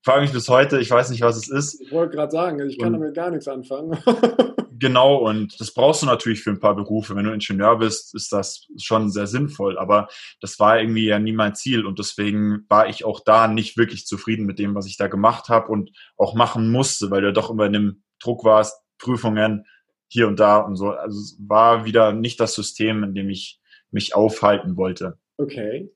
frage 0.05 0.23
mich 0.23 0.33
bis 0.33 0.49
heute, 0.49 0.79
ich 0.79 0.91
weiß 0.91 1.11
nicht, 1.11 1.23
was 1.23 1.37
es 1.37 1.49
ist. 1.49 1.81
Ich 1.81 1.91
wollte 1.91 2.17
gerade 2.17 2.31
sagen, 2.31 2.61
ich 2.69 2.79
kann 2.79 2.95
und, 2.95 3.01
damit 3.01 3.15
gar 3.15 3.31
nichts 3.31 3.49
anfangen. 3.49 3.99
genau, 4.79 5.17
und 5.17 5.59
das 5.61 5.73
brauchst 5.73 6.03
du 6.03 6.07
natürlich 6.07 6.43
für 6.43 6.51
ein 6.51 6.61
paar 6.61 6.77
Berufe. 6.77 7.17
Wenn 7.17 7.25
du 7.25 7.33
Ingenieur 7.33 7.79
bist, 7.79 8.15
ist 8.15 8.33
das 8.33 8.67
schon 8.77 9.11
sehr 9.11 9.27
sinnvoll, 9.27 9.79
aber 9.79 10.09
das 10.41 10.61
war 10.61 10.79
irgendwie 10.79 11.07
ja 11.07 11.19
nie 11.19 11.33
mein 11.33 11.55
Ziel 11.55 11.87
und 11.87 11.99
deswegen 11.99 12.65
war 12.69 12.89
ich 12.89 13.05
auch 13.05 13.21
da 13.25 13.49
nicht 13.49 13.77
wirklich 13.77 14.07
zufrieden 14.07 14.47
mit 14.47 14.59
dem, 14.59 14.75
was 14.75 14.87
ich 14.87 14.97
da 14.97 15.09
gemacht 15.09 15.49
habe 15.49 15.69
und 15.69 15.91
auch 16.17 16.35
machen 16.35 16.71
musste, 16.71 17.11
weil 17.11 17.23
du 17.23 17.33
doch 17.33 17.51
immer 17.51 17.67
in 17.67 17.75
einem 17.75 18.03
Druck 18.21 18.45
warst, 18.45 18.81
Prüfungen 18.99 19.65
hier 20.09 20.29
und 20.29 20.39
da 20.39 20.59
und 20.59 20.77
so. 20.77 20.91
Also 20.91 21.19
es 21.19 21.37
war 21.41 21.85
wieder 21.85 22.13
nicht 22.13 22.39
das 22.41 22.55
System, 22.55 23.03
in 23.05 23.15
dem 23.15 23.31
ich 23.31 23.61
mich 23.91 24.15
aufhalten 24.15 24.77
wollte. 24.77 25.19
Okay. 25.39 25.91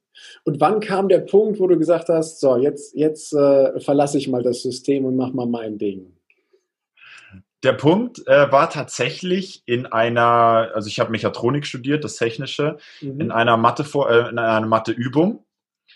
Und 0.44 0.60
wann 0.60 0.80
kam 0.80 1.08
der 1.08 1.20
Punkt, 1.20 1.60
wo 1.60 1.66
du 1.66 1.78
gesagt 1.78 2.08
hast, 2.08 2.40
so, 2.40 2.56
jetzt, 2.56 2.94
jetzt 2.94 3.32
äh, 3.32 3.80
verlasse 3.80 4.18
ich 4.18 4.28
mal 4.28 4.42
das 4.42 4.62
System 4.62 5.04
und 5.04 5.16
mache 5.16 5.32
mal 5.32 5.46
mein 5.46 5.78
Ding? 5.78 6.18
Der 7.64 7.72
Punkt 7.72 8.24
äh, 8.28 8.52
war 8.52 8.70
tatsächlich 8.70 9.62
in 9.66 9.86
einer, 9.86 10.70
also 10.74 10.86
ich 10.86 11.00
habe 11.00 11.10
Mechatronik 11.10 11.66
studiert, 11.66 12.04
das 12.04 12.16
Technische, 12.16 12.78
mhm. 13.00 13.20
in 13.20 13.30
einer 13.32 13.56
Mathe 13.56 13.82
äh, 13.82 14.28
in 14.28 14.38
einer 14.38 14.66
Matheübung. 14.66 15.44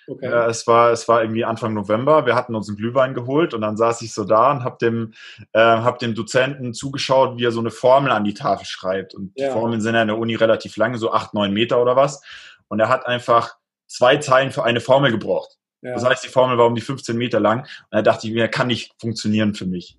Okay. 0.09 0.27
Äh, 0.27 0.51
es 0.51 0.67
war 0.67 0.91
es 0.91 1.07
war 1.07 1.23
irgendwie 1.23 1.45
Anfang 1.45 1.75
November. 1.75 2.27
Wir 2.27 2.35
hatten 2.35 2.57
uns 2.57 2.69
einen 2.69 2.77
Glühwein 2.77 3.15
geholt 3.15 3.55
und 3.55 3.61
dann 3.61 3.77
saß 3.77 4.03
ich 4.03 4.13
so 4.13 4.25
da 4.25 4.51
und 4.51 4.65
habe 4.65 4.79
dem 4.81 5.13
äh, 5.53 5.61
hab 5.61 6.01
dem 6.01 6.15
Dozenten 6.15 6.75
zugeschaut, 6.75 7.39
wie 7.39 7.45
er 7.45 7.53
so 7.53 7.61
eine 7.61 7.71
Formel 7.71 8.11
an 8.11 8.25
die 8.25 8.35
Tafel 8.35 8.67
schreibt. 8.67 9.15
Und 9.15 9.33
ja. 9.37 9.47
die 9.47 9.53
Formeln 9.53 9.81
sind 9.81 9.95
ja 9.95 10.03
in 10.03 10.09
der 10.09 10.19
Uni 10.19 10.35
relativ 10.35 10.77
lange, 10.77 10.99
so 10.99 11.13
acht 11.13 11.33
neun 11.35 11.53
Meter 11.53 11.81
oder 11.81 11.95
was. 11.95 12.23
Und 12.67 12.81
er 12.81 12.89
hat 12.89 13.07
einfach 13.07 13.57
zwei 13.93 14.17
Zeilen 14.17 14.50
für 14.50 14.65
eine 14.65 14.81
Formel 14.81 15.11
gebraucht. 15.11 15.59
Ja. 15.83 15.94
Das 15.94 16.05
heißt, 16.05 16.25
die 16.25 16.29
Formel 16.29 16.59
war 16.59 16.67
um 16.67 16.75
die 16.75 16.81
15 16.81 17.17
Meter 17.17 17.41
lang. 17.41 17.61
Und 17.61 17.69
da 17.91 18.03
dachte 18.03 18.27
ich 18.27 18.33
mir, 18.33 18.49
kann 18.49 18.69
nicht 18.69 18.93
funktionieren 19.00 19.55
für 19.55 19.67
mich. 19.67 19.99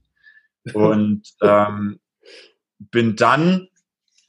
Und 0.73 1.23
ähm, 1.41 1.99
bin 2.79 3.15
dann 3.15 3.67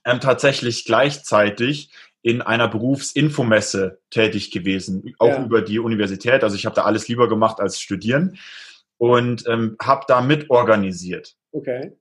ähm, 0.04 0.20
tatsächlich 0.20 0.84
gleichzeitig 0.84 1.90
in 2.22 2.42
einer 2.42 2.68
Berufsinfomesse 2.68 4.00
tätig 4.10 4.50
gewesen, 4.50 5.14
auch 5.18 5.28
ja. 5.28 5.44
über 5.44 5.60
die 5.62 5.78
Universität. 5.78 6.42
Also 6.42 6.56
ich 6.56 6.64
habe 6.64 6.74
da 6.74 6.84
alles 6.84 7.06
lieber 7.06 7.28
gemacht 7.28 7.60
als 7.60 7.80
studieren 7.80 8.38
und 8.96 9.46
ähm, 9.46 9.76
habe 9.80 10.04
da 10.08 10.22
mitorganisiert. 10.22 11.36
Okay. 11.52 11.92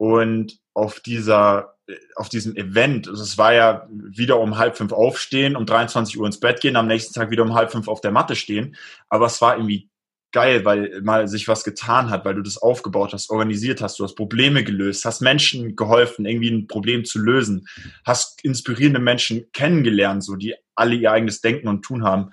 Und 0.00 0.58
auf 0.72 1.00
dieser 1.00 1.76
auf 2.14 2.30
diesem 2.30 2.56
Event, 2.56 3.06
also 3.06 3.22
es 3.22 3.36
war 3.36 3.52
ja 3.52 3.86
wieder 3.90 4.40
um 4.40 4.56
halb 4.56 4.78
fünf 4.78 4.92
aufstehen, 4.92 5.56
um 5.56 5.66
23 5.66 6.18
Uhr 6.18 6.24
ins 6.24 6.40
Bett 6.40 6.60
gehen, 6.60 6.76
am 6.76 6.86
nächsten 6.86 7.12
Tag 7.12 7.30
wieder 7.30 7.42
um 7.42 7.52
halb 7.52 7.70
fünf 7.70 7.86
auf 7.86 8.00
der 8.00 8.12
Matte 8.12 8.34
stehen. 8.34 8.76
Aber 9.10 9.26
es 9.26 9.42
war 9.42 9.56
irgendwie 9.56 9.90
geil, 10.32 10.64
weil 10.64 11.02
mal 11.02 11.28
sich 11.28 11.48
was 11.48 11.64
getan 11.64 12.08
hat, 12.08 12.24
weil 12.24 12.36
du 12.36 12.42
das 12.42 12.56
aufgebaut 12.56 13.12
hast, 13.12 13.28
organisiert 13.28 13.82
hast, 13.82 13.98
du 13.98 14.04
hast 14.04 14.14
Probleme 14.14 14.64
gelöst, 14.64 15.04
hast 15.04 15.20
Menschen 15.20 15.76
geholfen, 15.76 16.24
irgendwie 16.24 16.50
ein 16.50 16.66
Problem 16.66 17.04
zu 17.04 17.18
lösen, 17.18 17.66
hast 18.06 18.42
inspirierende 18.42 19.00
Menschen 19.00 19.50
kennengelernt, 19.52 20.24
so 20.24 20.36
die 20.36 20.54
alle 20.76 20.94
ihr 20.94 21.12
eigenes 21.12 21.42
Denken 21.42 21.68
und 21.68 21.82
Tun 21.82 22.04
haben. 22.04 22.30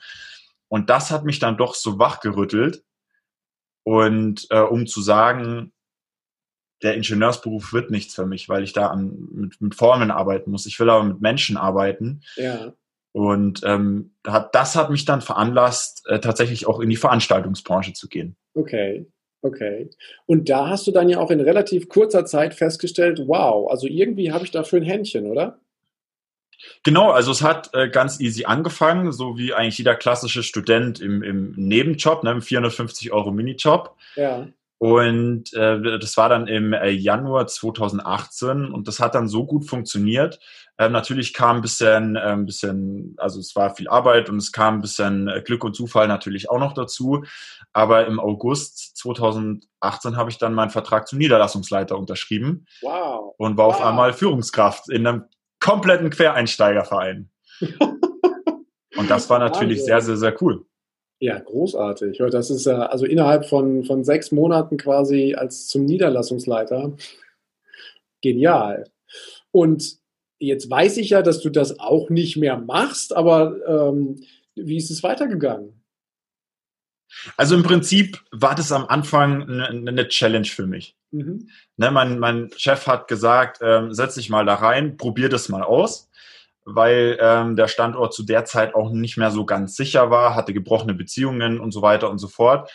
Und 0.70 0.90
das 0.90 1.12
hat 1.12 1.26
mich 1.26 1.40
dann 1.40 1.58
doch 1.58 1.76
so 1.76 2.00
wachgerüttelt. 2.00 2.84
Und 3.84 4.48
äh, 4.52 4.60
um 4.60 4.86
zu 4.86 5.02
sagen, 5.02 5.74
der 6.84 6.96
Ingenieursberuf 6.96 7.74
wird 7.74 7.92
nichts 7.92 8.16
für 8.16 8.26
mich, 8.26 8.50
weil 8.50 8.64
ich 8.64 8.74
da 8.74 8.88
an, 8.88 9.28
mit, 9.32 9.62
mit 9.62 9.76
Formeln 9.76 10.12
arbeiten 10.12 10.52
muss. 10.52 10.66
Ich 10.66 10.80
will 10.80 10.90
aber 10.90 11.04
mit 11.04 11.22
Menschen 11.22 11.58
arbeiten. 11.58 12.22
Ja. 12.36 12.74
Und 13.14 13.62
ähm, 13.64 14.12
hat, 14.26 14.54
das 14.54 14.76
hat 14.76 14.92
mich 14.92 15.06
dann 15.06 15.22
veranlasst, 15.22 16.04
äh, 16.08 16.20
tatsächlich 16.20 16.68
auch 16.68 16.80
in 16.80 16.90
die 16.90 16.98
Veranstaltungsbranche 16.98 17.94
zu 17.94 18.08
gehen. 18.08 18.36
Okay, 18.54 19.08
okay. 19.42 19.90
Und 20.28 20.50
da 20.50 20.70
hast 20.70 20.86
du 20.86 20.92
dann 20.92 21.10
ja 21.10 21.18
auch 21.18 21.32
in 21.32 21.40
relativ 21.40 21.90
kurzer 21.90 22.26
Zeit 22.26 22.54
festgestellt, 22.54 23.24
wow, 23.26 23.72
also 23.72 23.88
irgendwie 23.88 24.32
habe 24.32 24.46
ich 24.46 24.52
dafür 24.52 24.80
ein 24.80 24.86
Händchen, 24.86 25.26
oder? 25.26 25.60
Genau, 26.84 27.12
also 27.12 27.32
es 27.32 27.42
hat 27.42 27.70
äh, 27.74 27.90
ganz 27.90 28.20
easy 28.20 28.46
angefangen, 28.46 29.12
so 29.12 29.38
wie 29.38 29.54
eigentlich 29.54 29.78
jeder 29.78 29.96
klassische 29.96 30.44
Student 30.44 31.00
im, 31.00 31.24
im 31.24 31.54
Nebenjob, 31.56 32.24
ne, 32.24 32.32
im 32.32 32.42
450 32.42 33.12
Euro 33.12 33.32
Minijob. 33.32 33.96
Ja. 34.16 34.48
Und 34.80 35.54
äh, 35.56 36.00
das 36.00 36.18
war 36.18 36.30
dann 36.30 36.48
im 36.48 36.72
äh, 36.72 36.90
Januar 36.90 37.48
2018 37.48 38.72
und 38.72 38.88
das 38.88 39.00
hat 39.00 39.16
dann 39.16 39.28
so 39.28 39.46
gut 39.46 39.68
funktioniert. 39.68 40.40
Äh, 40.78 40.90
natürlich 40.90 41.34
kam 41.34 41.58
ein 41.58 41.62
bisschen, 41.64 42.16
äh, 42.16 42.20
ein 42.20 42.46
bisschen, 42.46 43.16
also 43.18 43.40
es 43.40 43.56
war 43.56 43.74
viel 43.74 43.88
Arbeit 43.88 44.30
und 44.30 44.38
es 44.38 44.52
kam 44.52 44.76
ein 44.76 44.82
bisschen 44.82 45.28
äh, 45.28 45.42
Glück 45.42 45.64
und 45.64 45.76
Zufall 45.76 46.08
natürlich 46.08 46.52
auch 46.52 46.60
noch 46.60 46.74
dazu. 46.74 47.24
Aber 47.74 48.06
im 48.06 48.20
August 48.20 48.96
2018 48.98 50.16
habe 50.16 50.30
ich 50.30 50.38
dann 50.38 50.54
meinen 50.54 50.70
Vertrag 50.70 51.08
zum 51.08 51.18
Niederlassungsleiter 51.18 51.98
unterschrieben. 51.98 52.68
Wow. 52.82 53.34
Und 53.38 53.58
war 53.58 53.68
wow. 53.68 53.76
auf 53.76 53.82
einmal 53.82 54.14
Führungskraft 54.14 54.90
in 54.90 55.08
einem 55.08 55.24
kompletten 55.60 56.12
Quereinsteigerverein. 56.12 57.32
und 58.96 59.10
das 59.10 59.28
war 59.32 59.40
natürlich 59.40 59.84
sehr, 59.84 60.02
sehr, 60.02 60.18
sehr 60.18 60.40
cool. 60.44 60.67
Ja, 61.20 61.40
großartig. 61.40 62.22
Das 62.32 62.50
ist 62.50 62.66
ja 62.66 62.86
also 62.86 63.06
innerhalb 63.06 63.46
von, 63.46 63.84
von 63.84 64.04
sechs 64.04 64.32
Monaten 64.32 64.78
quasi 64.78 65.34
als 65.36 65.68
zum 65.68 65.86
Niederlassungsleiter. 65.86 66.96
Genial. 68.22 68.86
Und 69.52 69.98
jetzt 70.40 70.70
weiß 70.70 70.98
ich 70.98 71.10
ja, 71.12 71.24
dass 71.24 71.42
du 71.42 71.50
das 71.50 71.80
auch 71.80 72.10
nicht 72.10 72.38
mehr 72.38 72.58
machst, 72.58 73.16
aber 73.16 73.56
ähm, 73.68 74.24
wie 74.56 74.78
ist 74.78 74.92
es 74.92 75.02
weitergegangen? 75.02 75.74
Also 77.36 77.56
im 77.56 77.64
Prinzip 77.64 78.22
war 78.32 78.54
das 78.54 78.72
am 78.72 78.86
Anfang 78.86 79.44
eine, 79.44 79.68
eine 79.68 80.08
Challenge 80.08 80.46
für 80.46 80.68
mich. 80.68 80.96
Mhm. 81.12 81.50
Ne, 81.78 81.90
mein, 81.90 82.20
mein 82.20 82.52
Chef 82.58 82.86
hat 82.86 83.08
gesagt, 83.08 83.60
ähm, 83.62 83.94
setz 83.94 84.16
dich 84.16 84.30
mal 84.30 84.46
da 84.46 84.56
rein, 84.56 84.98
probier 84.98 85.30
das 85.30 85.50
mal 85.50 85.64
aus, 85.64 86.10
weil 86.70 87.18
ähm, 87.22 87.56
der 87.56 87.70
Standort 87.70 88.14
zu 88.14 88.24
der 88.24 88.44
Zeit 88.44 88.76
auch 88.76 88.92
nicht 88.92 89.18
mehr 89.18 89.32
so 89.32 89.46
ganz 89.46 89.78
sicher 89.78 90.12
war, 90.12 90.36
hatte 90.36 90.54
gebrochene 90.54 90.94
Beziehungen 90.94 91.62
und 91.62 91.72
so 91.72 91.82
weiter 91.82 92.10
und 92.10 92.18
so 92.18 92.28
fort. 92.28 92.70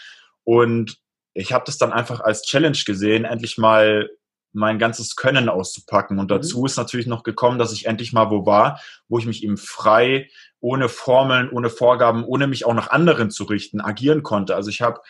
Und 0.45 0.97
ich 1.35 1.53
habe 1.53 1.65
das 1.67 1.77
dann 1.77 1.93
einfach 1.93 2.21
als 2.21 2.43
Challenge 2.43 2.79
gesehen, 2.87 3.27
endlich 3.27 3.59
mal 3.59 4.09
mein 4.55 4.79
ganzes 4.79 5.15
Können 5.15 5.51
auszupacken. 5.51 6.19
Und 6.19 6.27
mhm. 6.27 6.35
dazu 6.37 6.61
mhm. 6.61 6.67
ist 6.67 6.79
natürlich 6.79 7.07
noch 7.07 7.23
gekommen, 7.23 7.59
dass 7.59 7.73
ich 7.73 7.85
endlich 7.85 8.15
mal 8.15 8.31
wo 8.31 8.47
war, 8.47 8.81
wo 9.09 9.19
ich 9.19 9.27
mich 9.27 9.45
eben 9.45 9.59
frei, 9.59 10.29
ohne 10.61 10.89
Formeln, 10.89 11.51
ohne 11.51 11.69
Vorgaben, 11.69 12.25
ohne 12.25 12.47
mich 12.47 12.65
auch 12.65 12.75
nach 12.75 12.91
anderen 12.91 13.31
zu 13.31 13.45
richten, 13.45 13.83
agieren 13.83 14.23
konnte. 14.23 14.57
Also 14.57 14.71
ich 14.71 14.81
habe 14.81 15.01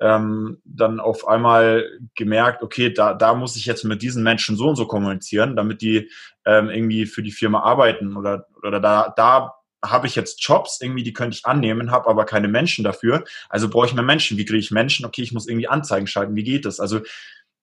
ähm, 0.00 0.60
dann 0.64 0.98
auf 0.98 1.28
einmal 1.28 1.98
gemerkt, 2.14 2.62
okay, 2.62 2.92
da, 2.92 3.14
da 3.14 3.34
muss 3.34 3.56
ich 3.56 3.66
jetzt 3.66 3.84
mit 3.84 4.02
diesen 4.02 4.22
Menschen 4.22 4.56
so 4.56 4.68
und 4.68 4.76
so 4.76 4.86
kommunizieren, 4.86 5.56
damit 5.56 5.82
die 5.82 6.10
ähm, 6.44 6.70
irgendwie 6.70 7.06
für 7.06 7.22
die 7.22 7.32
Firma 7.32 7.60
arbeiten 7.60 8.16
oder, 8.16 8.46
oder 8.62 8.80
da, 8.80 9.12
da 9.16 9.54
habe 9.84 10.06
ich 10.06 10.14
jetzt 10.14 10.42
Jobs, 10.42 10.80
irgendwie, 10.80 11.02
die 11.02 11.12
könnte 11.12 11.36
ich 11.36 11.46
annehmen, 11.46 11.90
habe 11.90 12.08
aber 12.08 12.24
keine 12.24 12.48
Menschen 12.48 12.84
dafür. 12.84 13.24
Also 13.48 13.68
brauche 13.68 13.86
ich 13.86 13.94
mehr 13.94 14.04
Menschen. 14.04 14.36
Wie 14.36 14.44
kriege 14.44 14.58
ich 14.58 14.70
Menschen? 14.70 15.06
Okay, 15.06 15.22
ich 15.22 15.32
muss 15.32 15.48
irgendwie 15.48 15.68
Anzeigen 15.68 16.06
schalten. 16.06 16.36
Wie 16.36 16.44
geht 16.44 16.66
das? 16.66 16.80
Also 16.80 17.00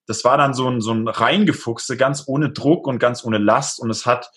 das 0.06 0.24
war 0.24 0.38
dann 0.38 0.54
so 0.54 0.68
ein, 0.68 0.80
so 0.80 0.92
ein 0.92 1.06
Reingefuchse, 1.06 1.96
ganz 1.96 2.24
ohne 2.26 2.50
Druck 2.50 2.86
und 2.86 2.98
ganz 2.98 3.24
ohne 3.24 3.38
Last. 3.38 3.78
Und 3.78 3.90
es 3.90 4.06
hat 4.06 4.30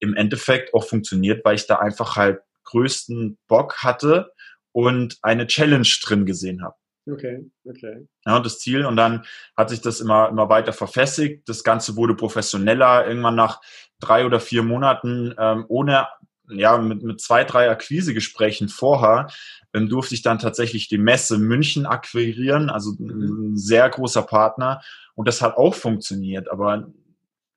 im 0.00 0.14
Endeffekt 0.14 0.74
auch 0.74 0.84
funktioniert, 0.84 1.44
weil 1.44 1.54
ich 1.54 1.66
da 1.66 1.76
einfach 1.76 2.16
halt 2.16 2.40
größten 2.64 3.38
Bock 3.46 3.82
hatte 3.82 4.32
und 4.72 5.18
eine 5.22 5.46
Challenge 5.46 5.88
drin 6.02 6.26
gesehen 6.26 6.64
habe. 6.64 6.74
Okay, 7.10 7.50
okay. 7.64 8.06
Ja, 8.24 8.36
und 8.36 8.46
das 8.46 8.60
Ziel. 8.60 8.86
Und 8.86 8.96
dann 8.96 9.24
hat 9.56 9.70
sich 9.70 9.80
das 9.80 10.00
immer, 10.00 10.28
immer 10.28 10.48
weiter 10.48 10.72
verfestigt. 10.72 11.48
Das 11.48 11.64
Ganze 11.64 11.96
wurde 11.96 12.14
professioneller. 12.14 13.06
Irgendwann 13.06 13.34
nach 13.34 13.60
drei 13.98 14.24
oder 14.24 14.38
vier 14.38 14.62
Monaten 14.62 15.34
ähm, 15.38 15.64
ohne 15.68 16.06
ja, 16.48 16.76
mit, 16.78 17.02
mit 17.02 17.20
zwei, 17.20 17.44
drei 17.44 17.70
Akquisegesprächen 17.70 18.68
vorher 18.68 19.28
ähm, 19.72 19.88
durfte 19.88 20.14
ich 20.14 20.22
dann 20.22 20.38
tatsächlich 20.38 20.88
die 20.88 20.98
Messe 20.98 21.38
München 21.38 21.86
akquirieren, 21.86 22.70
also 22.70 22.92
mhm. 22.98 23.52
ein 23.52 23.56
sehr 23.56 23.88
großer 23.88 24.22
Partner. 24.22 24.82
Und 25.14 25.28
das 25.28 25.42
hat 25.42 25.56
auch 25.56 25.74
funktioniert. 25.74 26.50
Aber 26.50 26.88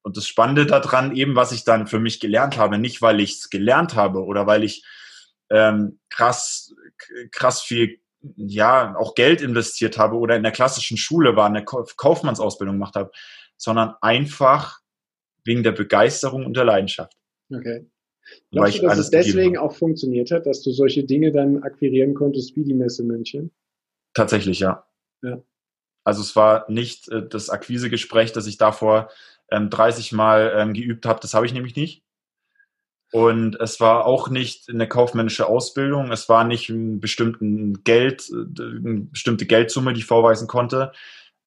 und 0.01 0.17
das 0.17 0.27
Spannende 0.27 0.67
daran 0.67 1.15
eben, 1.15 1.35
was 1.35 1.51
ich 1.51 1.63
dann 1.63 1.87
für 1.87 1.99
mich 1.99 2.19
gelernt 2.19 2.57
habe, 2.57 2.77
nicht 2.77 3.01
weil 3.01 3.19
ich 3.19 3.33
es 3.33 3.49
gelernt 3.49 3.95
habe 3.95 4.23
oder 4.23 4.45
weil 4.45 4.63
ich 4.63 4.85
ähm, 5.49 5.99
krass, 6.09 6.75
krass 7.31 7.61
viel, 7.61 7.99
ja, 8.35 8.95
auch 8.97 9.15
Geld 9.15 9.41
investiert 9.41 9.97
habe 9.97 10.15
oder 10.17 10.35
in 10.35 10.43
der 10.43 10.51
klassischen 10.51 10.97
Schule 10.97 11.35
war, 11.35 11.47
eine 11.47 11.63
Kaufmannsausbildung 11.63 12.75
gemacht 12.75 12.95
habe, 12.95 13.11
sondern 13.57 13.95
einfach 14.01 14.79
wegen 15.43 15.63
der 15.63 15.71
Begeisterung 15.71 16.45
und 16.45 16.57
der 16.57 16.65
Leidenschaft. 16.65 17.13
Okay. 17.53 17.89
Glaubst 18.51 18.79
du, 18.79 18.87
dass 18.87 18.97
es 18.97 19.09
deswegen 19.11 19.57
auch 19.57 19.75
funktioniert 19.75 20.31
hat, 20.31 20.45
dass 20.47 20.63
du 20.63 20.71
solche 20.71 21.03
Dinge 21.03 21.31
dann 21.31 21.61
akquirieren 21.61 22.15
konntest 22.15 22.55
wie 22.55 22.63
die 22.63 22.73
Messe 22.73 23.03
München? 23.03 23.51
Tatsächlich, 24.13 24.59
ja. 24.59 24.87
ja. 25.21 25.43
Also 26.03 26.21
es 26.21 26.35
war 26.35 26.69
nicht 26.69 27.09
äh, 27.09 27.27
das 27.27 27.49
Akquisegespräch, 27.49 28.31
das 28.31 28.47
ich 28.47 28.57
davor 28.57 29.09
ähm, 29.51 29.69
30 29.69 30.11
Mal 30.11 30.53
ähm, 30.55 30.73
geübt 30.73 31.05
habe, 31.05 31.19
das 31.19 31.33
habe 31.33 31.45
ich 31.45 31.53
nämlich 31.53 31.75
nicht. 31.75 32.04
Und 33.15 33.57
es 33.61 33.79
war 33.79 34.05
auch 34.05 34.29
nicht 34.29 34.69
eine 34.69 34.89
kaufmännische 34.89 35.47
Ausbildung, 35.47 36.11
es 36.11 36.27
war 36.27 36.43
nicht 36.43 36.67
ein 36.67 36.99
bestimmten 36.99 37.81
Geld, 37.85 38.29
äh, 38.29 38.61
eine 38.61 39.07
bestimmte 39.09 39.45
Geldsumme, 39.45 39.93
die 39.93 39.99
ich 39.99 40.05
vorweisen 40.05 40.49
konnte. 40.49 40.91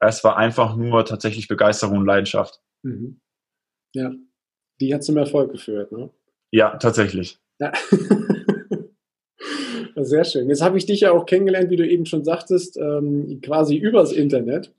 Es 0.01 0.25
war 0.25 0.39
einfach 0.39 0.77
nur 0.77 1.05
tatsächlich 1.05 1.47
Begeisterung 1.47 1.99
und 1.99 2.07
Leidenschaft. 2.07 2.63
Mhm. 2.85 3.21
Ja, 3.95 4.13
die 4.81 4.95
hat 4.95 5.05
zum 5.05 5.19
Erfolg 5.19 5.53
geführt, 5.53 5.93
ne? 5.93 6.09
Ja, 6.53 6.79
tatsächlich. 6.79 7.39
Ja. 7.59 7.71
Sehr 9.97 10.25
schön. 10.25 10.49
Jetzt 10.49 10.63
habe 10.63 10.79
ich 10.79 10.87
dich 10.87 11.03
ja 11.03 11.13
auch 11.13 11.27
kennengelernt, 11.27 11.69
wie 11.69 11.77
du 11.77 11.87
eben 11.87 12.07
schon 12.07 12.25
sagtest, 12.25 12.79
ähm, 12.79 13.43
quasi 13.43 13.77
übers 13.77 14.13
Internet. 14.13 14.73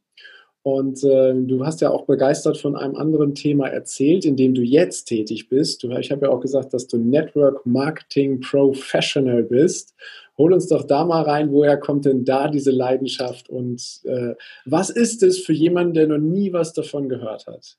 Und 0.61 1.03
äh, 1.03 1.33
du 1.33 1.65
hast 1.65 1.79
ja 1.81 1.89
auch 1.89 2.05
begeistert 2.05 2.57
von 2.57 2.75
einem 2.75 2.95
anderen 2.95 3.33
Thema 3.33 3.67
erzählt, 3.67 4.25
in 4.25 4.35
dem 4.35 4.53
du 4.53 4.61
jetzt 4.61 5.05
tätig 5.05 5.47
bist. 5.47 5.83
Du, 5.83 5.91
ich 5.91 6.11
habe 6.11 6.25
ja 6.25 6.31
auch 6.31 6.41
gesagt, 6.41 6.73
dass 6.73 6.87
du 6.87 6.97
Network 6.97 7.65
Marketing 7.65 8.41
Professional 8.41 9.43
bist. 9.43 9.95
Hol 10.37 10.53
uns 10.53 10.67
doch 10.67 10.83
da 10.83 11.05
mal 11.05 11.23
rein, 11.23 11.51
woher 11.51 11.77
kommt 11.77 12.05
denn 12.05 12.25
da 12.25 12.49
diese 12.49 12.71
Leidenschaft 12.71 13.49
und 13.49 14.01
äh, 14.05 14.35
was 14.65 14.89
ist 14.89 15.23
es 15.23 15.39
für 15.39 15.53
jemanden, 15.53 15.93
der 15.93 16.07
noch 16.07 16.17
nie 16.17 16.53
was 16.53 16.73
davon 16.73 17.09
gehört 17.09 17.47
hat? 17.47 17.77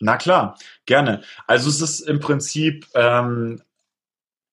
Na 0.00 0.16
klar, 0.16 0.56
gerne. 0.86 1.22
Also 1.46 1.68
es 1.68 1.80
ist 1.80 2.00
im 2.00 2.20
Prinzip, 2.20 2.86
ähm, 2.94 3.60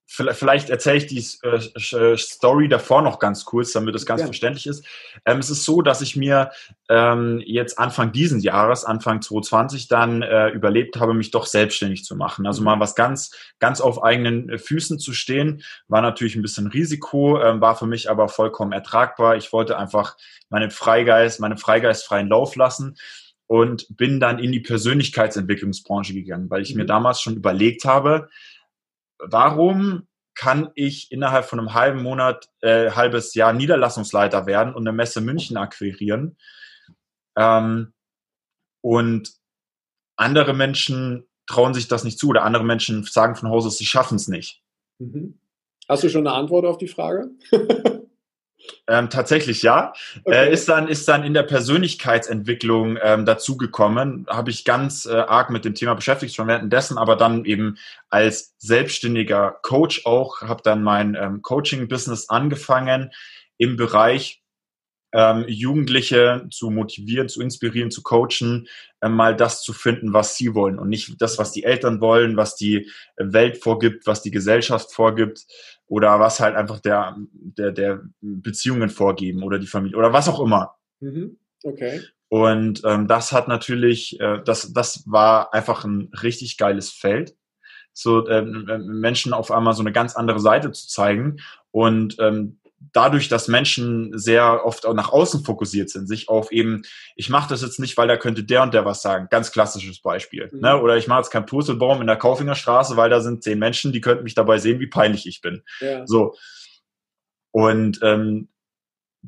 vielleicht 0.08 0.70
erzähle 0.70 0.98
ich 0.98 1.08
die 1.08 1.18
äh, 1.18 2.18
Story 2.18 2.70
davor 2.70 3.02
noch 3.02 3.20
ganz 3.20 3.44
kurz, 3.44 3.72
damit 3.72 3.96
es 3.96 4.06
ganz 4.06 4.22
ja. 4.22 4.28
verständlich 4.28 4.68
ist. 4.68 4.86
Ähm, 5.26 5.40
es 5.40 5.50
ist 5.50 5.66
so, 5.66 5.82
dass 5.82 6.02
ich 6.02 6.16
mir 6.16 6.52
ähm, 6.90 7.42
jetzt 7.46 7.80
Anfang 7.80 8.12
diesen 8.12 8.40
Jahres, 8.40 8.86
Anfang 8.86 9.22
2020, 9.22 9.88
dann 9.88 10.22
äh, 10.22 10.50
überlebt 10.50 10.98
habe, 10.98 11.14
mich 11.14 11.32
doch 11.32 11.48
selbstständig 11.48 12.06
zu 12.06 12.16
machen. 12.16 12.46
Also 12.46 12.62
mhm. 12.62 12.66
mal 12.66 12.80
was 12.80 12.96
ganz, 12.96 13.32
ganz 13.60 13.82
auf 13.82 14.04
eigenen 14.04 14.50
äh, 14.50 14.58
Füßen 14.58 15.00
zu 15.00 15.14
stehen, 15.14 15.64
war 15.88 16.02
natürlich 16.02 16.36
ein 16.36 16.44
bisschen 16.44 16.68
Risiko, 16.68 17.40
äh, 17.40 17.60
war 17.60 17.76
für 17.76 17.88
mich 17.88 18.10
aber 18.10 18.30
vollkommen 18.30 18.74
ertragbar. 18.74 19.36
Ich 19.36 19.52
wollte 19.52 19.78
einfach 19.78 20.18
meinen 20.50 20.72
Freigeist, 20.72 21.40
meinen 21.40 21.58
Freigeist 21.58 22.06
freien 22.06 22.30
Lauf 22.30 22.56
lassen 22.56 22.96
und 23.48 23.88
bin 23.90 24.20
dann 24.20 24.40
in 24.40 24.52
die 24.52 24.60
Persönlichkeitsentwicklungsbranche 24.60 26.14
gegangen, 26.14 26.50
weil 26.50 26.62
ich 26.62 26.74
mhm. 26.74 26.82
mir 26.82 26.86
damals 26.86 27.22
schon 27.22 27.36
überlegt 27.36 27.86
habe, 27.86 28.30
warum 29.20 30.08
kann 30.36 30.70
ich 30.76 31.12
innerhalb 31.12 31.46
von 31.46 31.60
einem 31.60 31.74
halben 31.74 32.04
Monat, 32.04 32.50
äh, 32.62 32.92
halbes 32.92 33.34
Jahr 33.34 33.54
Niederlassungsleiter 33.54 34.46
werden 34.46 34.76
und 34.76 34.86
eine 34.86 34.96
Messe 34.96 35.22
München 35.22 35.58
akquirieren. 35.58 36.38
Ähm, 37.38 37.94
und 38.82 39.32
andere 40.18 40.54
Menschen 40.54 41.28
trauen 41.48 41.74
sich 41.74 41.88
das 41.88 42.04
nicht 42.04 42.20
zu 42.20 42.30
oder 42.30 42.44
andere 42.44 42.64
Menschen 42.64 43.04
sagen 43.04 43.36
von 43.36 43.50
Haus 43.50 43.66
aus, 43.66 43.78
sie 43.78 43.86
schaffen 43.86 44.16
es 44.16 44.28
nicht. 44.28 44.62
Mhm. 45.00 45.40
Hast 45.88 46.04
du 46.04 46.10
schon 46.10 46.28
eine 46.28 46.36
Antwort 46.36 46.66
auf 46.66 46.78
die 46.78 46.88
Frage? 46.88 47.30
Ähm, 48.88 49.10
tatsächlich 49.10 49.64
ja. 49.64 49.94
Okay. 50.24 50.50
Äh, 50.50 50.54
ist 50.54 50.70
dann 50.70 50.88
ist 50.88 51.08
dann 51.08 51.24
in 51.24 51.34
der 51.34 51.44
Persönlichkeitsentwicklung 51.44 52.98
ähm, 53.02 53.26
dazugekommen. 53.26 54.28
Habe 54.30 54.52
ich 54.52 54.64
ganz 54.64 55.06
äh, 55.06 55.14
arg 55.14 55.50
mit 55.50 55.66
dem 55.66 55.74
Thema 55.74 55.96
beschäftigt 55.96 56.36
schon 56.36 56.48
währenddessen, 56.48 56.98
aber 56.98 57.16
dann 57.16 57.46
eben 57.46 57.78
als 58.10 58.54
selbstständiger 58.60 59.58
Coach 59.64 60.06
auch 60.06 60.42
habe 60.42 60.62
dann 60.64 60.84
mein 60.84 61.16
ähm, 61.16 61.42
Coaching-Business 61.42 62.30
angefangen 62.30 63.12
im 63.58 63.76
Bereich 63.76 64.44
ähm, 65.16 65.46
Jugendliche 65.48 66.46
zu 66.52 66.70
motivieren, 66.70 67.30
zu 67.30 67.42
inspirieren, 67.42 67.90
zu 67.90 68.04
coachen, 68.04 68.68
äh, 69.00 69.08
mal 69.08 69.34
das 69.34 69.62
zu 69.62 69.72
finden, 69.72 70.12
was 70.12 70.36
sie 70.36 70.54
wollen 70.54 70.78
und 70.78 70.90
nicht 70.90 71.22
das, 71.22 71.38
was 71.38 71.54
die 71.54 71.64
Eltern 71.64 72.02
wollen, 72.02 72.36
was 72.36 72.58
die 72.58 72.92
Welt 73.16 73.58
vorgibt, 73.58 74.06
was 74.06 74.22
die 74.22 74.32
Gesellschaft 74.32 74.92
vorgibt 74.92 75.46
oder 75.88 76.20
was 76.20 76.42
halt 76.42 76.58
einfach 76.58 76.82
der, 76.82 77.16
der, 77.32 77.72
der 77.72 78.02
Beziehungen 78.20 78.90
vorgeben 78.90 79.42
oder 79.42 79.58
die 79.58 79.68
Familie 79.68 79.98
oder 79.98 80.12
was 80.12 80.28
auch 80.28 80.42
immer. 80.42 80.76
Mhm. 81.00 81.38
Okay. 81.64 82.02
Und 82.28 82.82
ähm, 82.84 83.08
das 83.08 83.32
hat 83.32 83.48
natürlich, 83.48 84.20
äh, 84.20 84.42
das, 84.44 84.74
das 84.74 85.04
war 85.06 85.54
einfach 85.54 85.86
ein 85.86 86.12
richtig 86.22 86.58
geiles 86.58 86.90
Feld 86.90 87.36
so 87.98 88.28
ähm, 88.28 88.66
Menschen 88.86 89.32
auf 89.32 89.52
einmal 89.52 89.74
so 89.74 89.82
eine 89.82 89.94
ganz 89.94 90.18
andere 90.18 90.42
Seite 90.42 90.74
zu 90.74 90.90
zeigen 90.90 91.38
und 91.72 92.18
ähm, 92.20 92.60
dadurch, 92.94 93.30
dass 93.30 93.48
Menschen 93.48 94.18
sehr 94.18 94.66
oft 94.66 94.86
auch 94.86 94.94
nach 94.94 95.12
außen 95.12 95.44
fokussiert 95.44 95.90
sind, 95.90 96.08
sich 96.08 96.30
auf 96.30 96.52
eben, 96.52 96.84
ich 97.16 97.30
mache 97.30 97.50
das 97.50 97.62
jetzt 97.62 97.80
nicht, 97.80 97.98
weil 97.98 98.08
da 98.08 98.18
könnte 98.18 98.44
der 98.44 98.64
und 98.64 98.74
der 98.74 98.86
was 98.86 99.02
sagen. 99.02 99.28
Ganz 99.30 99.52
klassisches 99.52 100.02
Beispiel. 100.02 100.50
Mhm. 100.52 100.60
Ne? 100.60 100.82
Oder 100.82 100.98
ich 100.98 101.08
mache 101.08 101.20
jetzt 101.20 101.32
keinen 101.32 101.46
Purzelbaum 101.46 102.02
in 102.02 102.08
der 102.08 102.18
Kaufinger 102.18 102.56
Straße, 102.56 102.98
weil 102.98 103.10
da 103.10 103.22
sind 103.22 103.44
zehn 103.44 103.60
Menschen, 103.60 103.92
die 103.92 104.02
könnten 104.02 104.24
mich 104.24 104.36
dabei 104.36 104.58
sehen, 104.58 104.80
wie 104.80 104.88
peinlich 104.88 105.28
ich 105.28 105.42
bin. 105.42 105.64
Ja. 105.80 106.06
So. 106.06 106.36
Und 107.52 108.00
ähm, 108.02 108.50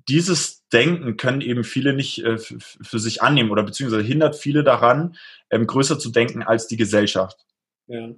dieses 0.07 0.67
Denken 0.69 1.17
können 1.17 1.41
eben 1.41 1.63
viele 1.63 1.93
nicht 1.93 2.23
äh, 2.23 2.37
für 2.37 2.99
sich 2.99 3.21
annehmen 3.21 3.51
oder 3.51 3.63
beziehungsweise 3.63 4.03
hindert 4.03 4.35
viele 4.35 4.63
daran, 4.63 5.15
ähm, 5.49 5.65
größer 5.65 5.97
zu 5.97 6.11
denken 6.11 6.43
als 6.43 6.67
die 6.67 6.77
Gesellschaft. 6.77 7.45
Ja. 7.87 8.09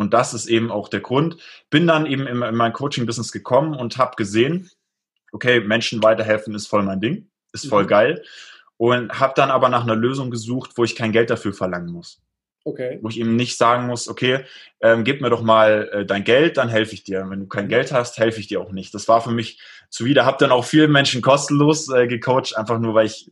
Und 0.00 0.14
das 0.14 0.32
ist 0.32 0.46
eben 0.46 0.70
auch 0.70 0.88
der 0.88 1.00
Grund. 1.00 1.36
Bin 1.68 1.86
dann 1.86 2.06
eben 2.06 2.26
in, 2.26 2.40
in 2.40 2.54
mein 2.54 2.72
Coaching-Business 2.72 3.32
gekommen 3.32 3.74
und 3.74 3.98
habe 3.98 4.16
gesehen, 4.16 4.70
okay, 5.30 5.60
Menschen 5.60 6.02
weiterhelfen 6.02 6.54
ist 6.54 6.68
voll 6.68 6.82
mein 6.82 7.02
Ding, 7.02 7.28
ist 7.52 7.68
voll 7.68 7.82
mhm. 7.82 7.88
geil. 7.88 8.24
und 8.78 9.20
habe 9.20 9.34
dann 9.36 9.50
aber 9.50 9.68
nach 9.68 9.82
einer 9.82 9.96
Lösung 9.96 10.30
gesucht, 10.30 10.70
wo 10.76 10.84
ich 10.84 10.96
kein 10.96 11.12
Geld 11.12 11.28
dafür 11.28 11.52
verlangen 11.52 11.92
muss. 11.92 12.22
Okay. 12.64 12.98
Wo 13.02 13.10
ich 13.10 13.18
ihm 13.18 13.36
nicht 13.36 13.58
sagen 13.58 13.88
muss, 13.88 14.08
okay, 14.08 14.46
ähm, 14.80 15.04
gib 15.04 15.20
mir 15.20 15.28
doch 15.28 15.42
mal 15.42 15.90
äh, 15.92 16.06
dein 16.06 16.24
Geld, 16.24 16.56
dann 16.56 16.70
helfe 16.70 16.94
ich 16.94 17.04
dir. 17.04 17.28
Wenn 17.28 17.40
du 17.40 17.46
kein 17.46 17.68
Geld 17.68 17.92
hast, 17.92 18.16
helfe 18.16 18.40
ich 18.40 18.46
dir 18.46 18.62
auch 18.62 18.72
nicht. 18.72 18.94
Das 18.94 19.06
war 19.06 19.20
für 19.20 19.32
mich 19.32 19.60
zuwider. 19.90 20.24
Hab 20.24 20.38
dann 20.38 20.50
auch 20.50 20.64
vielen 20.64 20.92
Menschen 20.92 21.20
kostenlos 21.20 21.90
äh, 21.90 22.06
gecoacht, 22.06 22.56
einfach 22.56 22.78
nur, 22.78 22.94
weil 22.94 23.04
ich, 23.04 23.30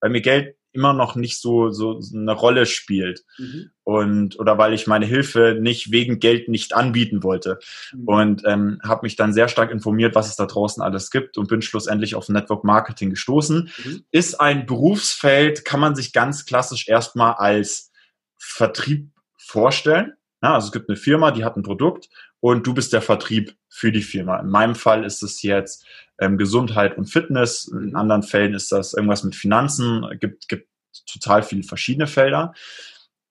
weil 0.00 0.10
mir 0.10 0.20
Geld 0.20 0.54
immer 0.76 0.92
noch 0.92 1.16
nicht 1.16 1.40
so, 1.40 1.70
so 1.70 2.00
eine 2.14 2.32
Rolle 2.32 2.66
spielt. 2.66 3.24
Mhm. 3.38 3.70
Und, 3.82 4.38
oder 4.38 4.58
weil 4.58 4.72
ich 4.72 4.86
meine 4.86 5.06
Hilfe 5.06 5.56
nicht 5.60 5.90
wegen 5.90 6.18
Geld 6.18 6.48
nicht 6.48 6.74
anbieten 6.74 7.22
wollte. 7.22 7.58
Mhm. 7.92 8.04
Und 8.08 8.42
ähm, 8.46 8.78
habe 8.84 9.06
mich 9.06 9.16
dann 9.16 9.32
sehr 9.32 9.48
stark 9.48 9.70
informiert, 9.70 10.14
was 10.14 10.28
es 10.28 10.36
da 10.36 10.46
draußen 10.46 10.82
alles 10.82 11.10
gibt 11.10 11.38
und 11.38 11.48
bin 11.48 11.62
schlussendlich 11.62 12.14
auf 12.14 12.28
Network 12.28 12.64
Marketing 12.64 13.10
gestoßen. 13.10 13.70
Mhm. 13.84 14.04
Ist 14.10 14.40
ein 14.40 14.66
Berufsfeld, 14.66 15.64
kann 15.64 15.80
man 15.80 15.96
sich 15.96 16.12
ganz 16.12 16.46
klassisch 16.46 16.88
erstmal 16.88 17.34
als 17.34 17.90
Vertrieb 18.38 19.10
vorstellen. 19.36 20.12
Ja, 20.42 20.54
also 20.54 20.66
es 20.66 20.72
gibt 20.72 20.88
eine 20.88 20.96
Firma, 20.96 21.30
die 21.30 21.44
hat 21.44 21.56
ein 21.56 21.62
Produkt 21.62 22.08
und 22.46 22.64
du 22.64 22.74
bist 22.74 22.92
der 22.92 23.02
Vertrieb 23.02 23.56
für 23.68 23.90
die 23.90 24.02
Firma. 24.02 24.38
In 24.38 24.50
meinem 24.50 24.76
Fall 24.76 25.04
ist 25.04 25.20
es 25.24 25.42
jetzt 25.42 25.84
ähm, 26.20 26.38
Gesundheit 26.38 26.96
und 26.96 27.06
Fitness. 27.06 27.66
In 27.66 27.96
anderen 27.96 28.22
Fällen 28.22 28.54
ist 28.54 28.70
das 28.70 28.94
irgendwas 28.94 29.24
mit 29.24 29.34
Finanzen. 29.34 30.06
Gibt, 30.20 30.46
gibt 30.46 30.68
total 31.10 31.42
viele 31.42 31.64
verschiedene 31.64 32.06
Felder. 32.06 32.54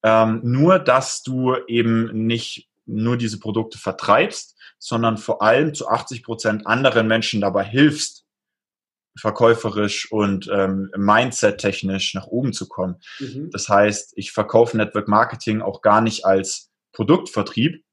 Ähm, 0.04 0.42
nur, 0.44 0.80
dass 0.80 1.24
du 1.24 1.56
eben 1.66 2.28
nicht 2.28 2.70
nur 2.86 3.16
diese 3.16 3.40
Produkte 3.40 3.78
vertreibst, 3.78 4.58
sondern 4.80 5.16
vor 5.16 5.42
allem 5.42 5.74
zu 5.74 5.88
80 5.88 6.22
Prozent 6.22 6.68
anderen 6.68 7.08
Menschen 7.08 7.40
dabei 7.40 7.64
hilfst, 7.64 8.26
verkäuferisch 9.18 10.12
und 10.12 10.50
ähm, 10.52 10.92
Mindset-technisch 10.98 12.16
nach 12.16 12.28
oben 12.28 12.52
zu 12.52 12.68
kommen. 12.68 12.98
Mhm. 13.22 13.50
Das 13.52 13.70
heißt, 13.70 14.12
ich 14.18 14.34
verkaufe 14.34 14.76
Network 14.76 15.08
Marketing 15.08 15.62
auch 15.62 15.82
gar 15.82 16.02
nicht 16.02 16.26
als 16.26 16.70
Produktvertrieb, 16.92 17.85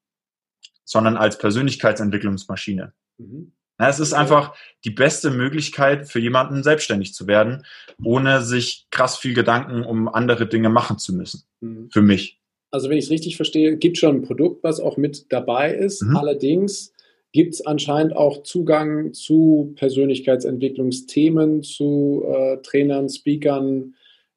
sondern 0.92 1.16
als 1.16 1.38
Persönlichkeitsentwicklungsmaschine. 1.38 2.92
Mhm. 3.18 3.52
Ja, 3.80 3.88
es 3.88 3.98
ist 3.98 4.12
einfach 4.12 4.54
die 4.84 4.90
beste 4.90 5.30
Möglichkeit 5.30 6.06
für 6.06 6.20
jemanden 6.20 6.62
selbstständig 6.62 7.14
zu 7.14 7.26
werden, 7.26 7.64
ohne 8.04 8.42
sich 8.42 8.86
krass 8.90 9.16
viel 9.16 9.34
Gedanken 9.34 9.82
um 9.82 10.06
andere 10.08 10.46
Dinge 10.46 10.68
machen 10.68 10.98
zu 10.98 11.14
müssen. 11.14 11.42
Mhm. 11.60 11.88
Für 11.90 12.02
mich. 12.02 12.38
Also 12.70 12.88
wenn 12.88 12.98
ich 12.98 13.06
es 13.06 13.10
richtig 13.10 13.36
verstehe, 13.36 13.76
gibt 13.76 13.98
schon 13.98 14.16
ein 14.16 14.22
Produkt, 14.22 14.62
was 14.62 14.78
auch 14.78 14.96
mit 14.96 15.32
dabei 15.32 15.74
ist. 15.74 16.02
Mhm. 16.02 16.16
Allerdings 16.16 16.92
gibt 17.32 17.54
es 17.54 17.66
anscheinend 17.66 18.14
auch 18.14 18.42
Zugang 18.42 19.14
zu 19.14 19.72
Persönlichkeitsentwicklungsthemen, 19.76 21.62
zu 21.62 22.24
äh, 22.26 22.58
Trainern, 22.58 23.08
Speakern 23.08 23.94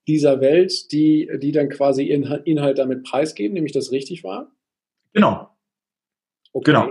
dieser 0.07 0.39
Welt, 0.39 0.91
die, 0.91 1.29
die 1.41 1.51
dann 1.51 1.69
quasi 1.69 2.05
Inhalt, 2.05 2.47
Inhalt 2.47 2.77
damit 2.77 3.03
preisgeben, 3.03 3.53
nämlich 3.53 3.73
das 3.73 3.91
richtig 3.91 4.23
war? 4.23 4.51
Genau. 5.13 5.49
Okay. 6.55 6.71
Genau. 6.71 6.87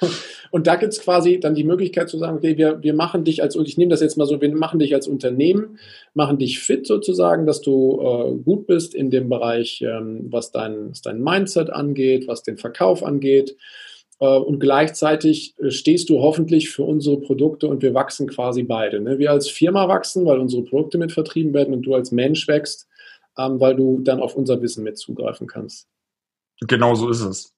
Und 0.50 0.66
da 0.66 0.76
gibt 0.76 0.92
es 0.92 1.00
quasi 1.00 1.38
dann 1.40 1.54
die 1.54 1.64
Möglichkeit 1.64 2.08
zu 2.08 2.16
sagen, 2.16 2.38
okay, 2.38 2.56
wir, 2.56 2.82
wir 2.82 2.94
machen 2.94 3.24
dich 3.24 3.42
als, 3.42 3.56
und 3.56 3.66
ich 3.66 3.76
nehme 3.76 3.90
das 3.90 4.00
jetzt 4.00 4.16
mal 4.16 4.24
so, 4.24 4.40
wir 4.40 4.54
machen 4.54 4.78
dich 4.78 4.94
als 4.94 5.08
Unternehmen, 5.08 5.78
machen 6.14 6.38
dich 6.38 6.60
fit 6.60 6.86
sozusagen, 6.86 7.44
dass 7.44 7.60
du 7.60 8.00
äh, 8.00 8.36
gut 8.42 8.68
bist 8.68 8.94
in 8.94 9.10
dem 9.10 9.28
Bereich, 9.28 9.82
ähm, 9.82 10.28
was, 10.30 10.52
dein, 10.52 10.90
was 10.90 11.02
dein 11.02 11.20
Mindset 11.20 11.70
angeht, 11.70 12.28
was 12.28 12.44
den 12.44 12.56
Verkauf 12.56 13.02
angeht. 13.02 13.56
Äh, 14.20 14.26
und 14.26 14.60
gleichzeitig 14.60 15.54
äh, 15.58 15.70
stehst 15.70 16.08
du 16.08 16.20
hoffentlich 16.20 16.70
für 16.70 16.84
unsere 16.84 17.20
Produkte 17.20 17.66
und 17.66 17.82
wir 17.82 17.92
wachsen 17.92 18.28
quasi 18.28 18.62
beide. 18.62 19.00
Ne? 19.00 19.18
Wir 19.18 19.32
als 19.32 19.48
Firma 19.48 19.88
wachsen, 19.88 20.24
weil 20.24 20.38
unsere 20.38 20.62
Produkte 20.62 20.98
mit 20.98 21.10
vertrieben 21.10 21.52
werden 21.52 21.74
und 21.74 21.82
du 21.82 21.94
als 21.94 22.12
Mensch 22.12 22.46
wächst, 22.46 22.88
ähm, 23.36 23.58
weil 23.60 23.74
du 23.74 24.00
dann 24.02 24.20
auf 24.20 24.36
unser 24.36 24.62
Wissen 24.62 24.84
mit 24.84 24.98
zugreifen 24.98 25.48
kannst. 25.48 25.88
Genau 26.60 26.94
so 26.94 27.10
ist 27.10 27.22
es. 27.22 27.53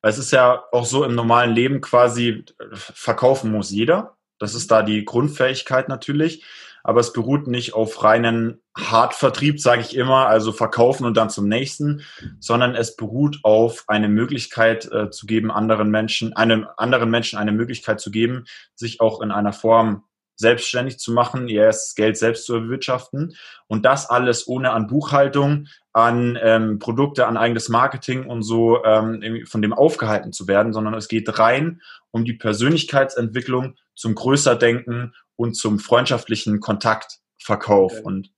Weil 0.00 0.10
es 0.10 0.18
ist 0.18 0.32
ja 0.32 0.64
auch 0.72 0.84
so 0.84 1.04
im 1.04 1.14
normalen 1.14 1.54
Leben 1.54 1.80
quasi, 1.80 2.44
verkaufen 2.72 3.50
muss 3.50 3.70
jeder. 3.70 4.16
Das 4.38 4.54
ist 4.54 4.70
da 4.70 4.82
die 4.82 5.04
Grundfähigkeit 5.04 5.88
natürlich. 5.88 6.44
Aber 6.84 7.00
es 7.00 7.12
beruht 7.12 7.48
nicht 7.48 7.74
auf 7.74 8.02
reinen 8.02 8.62
Hartvertrieb, 8.76 9.60
sage 9.60 9.82
ich 9.82 9.94
immer, 9.94 10.28
also 10.28 10.52
verkaufen 10.52 11.04
und 11.04 11.16
dann 11.16 11.28
zum 11.28 11.48
nächsten, 11.48 12.02
sondern 12.38 12.74
es 12.74 12.96
beruht 12.96 13.40
auf 13.42 13.84
eine 13.88 14.08
Möglichkeit 14.08 14.90
äh, 14.90 15.10
zu 15.10 15.26
geben, 15.26 15.50
anderen 15.50 15.90
Menschen, 15.90 16.34
einem 16.34 16.66
anderen 16.76 17.10
Menschen 17.10 17.38
eine 17.38 17.52
Möglichkeit 17.52 18.00
zu 18.00 18.10
geben, 18.10 18.44
sich 18.74 19.00
auch 19.00 19.20
in 19.20 19.32
einer 19.32 19.52
Form 19.52 20.04
selbstständig 20.38 20.98
zu 20.98 21.12
machen, 21.12 21.48
ihr 21.48 21.64
erstes 21.64 21.94
Geld 21.94 22.16
selbst 22.16 22.46
zu 22.46 22.54
erwirtschaften 22.54 23.34
und 23.66 23.84
das 23.84 24.08
alles 24.08 24.46
ohne 24.46 24.70
an 24.70 24.86
Buchhaltung, 24.86 25.66
an 25.92 26.38
ähm, 26.40 26.78
Produkte, 26.78 27.26
an 27.26 27.36
eigenes 27.36 27.68
Marketing 27.68 28.24
und 28.26 28.42
so 28.42 28.84
ähm, 28.84 29.44
von 29.46 29.62
dem 29.62 29.72
aufgehalten 29.72 30.32
zu 30.32 30.46
werden, 30.46 30.72
sondern 30.72 30.94
es 30.94 31.08
geht 31.08 31.38
rein 31.38 31.82
um 32.12 32.24
die 32.24 32.34
Persönlichkeitsentwicklung 32.34 33.76
zum 33.94 34.14
Größerdenken 34.14 35.14
und 35.36 35.54
zum 35.56 35.80
freundschaftlichen 35.80 36.60
Kontaktverkauf 36.60 37.92
okay. 37.92 38.02
und 38.02 38.32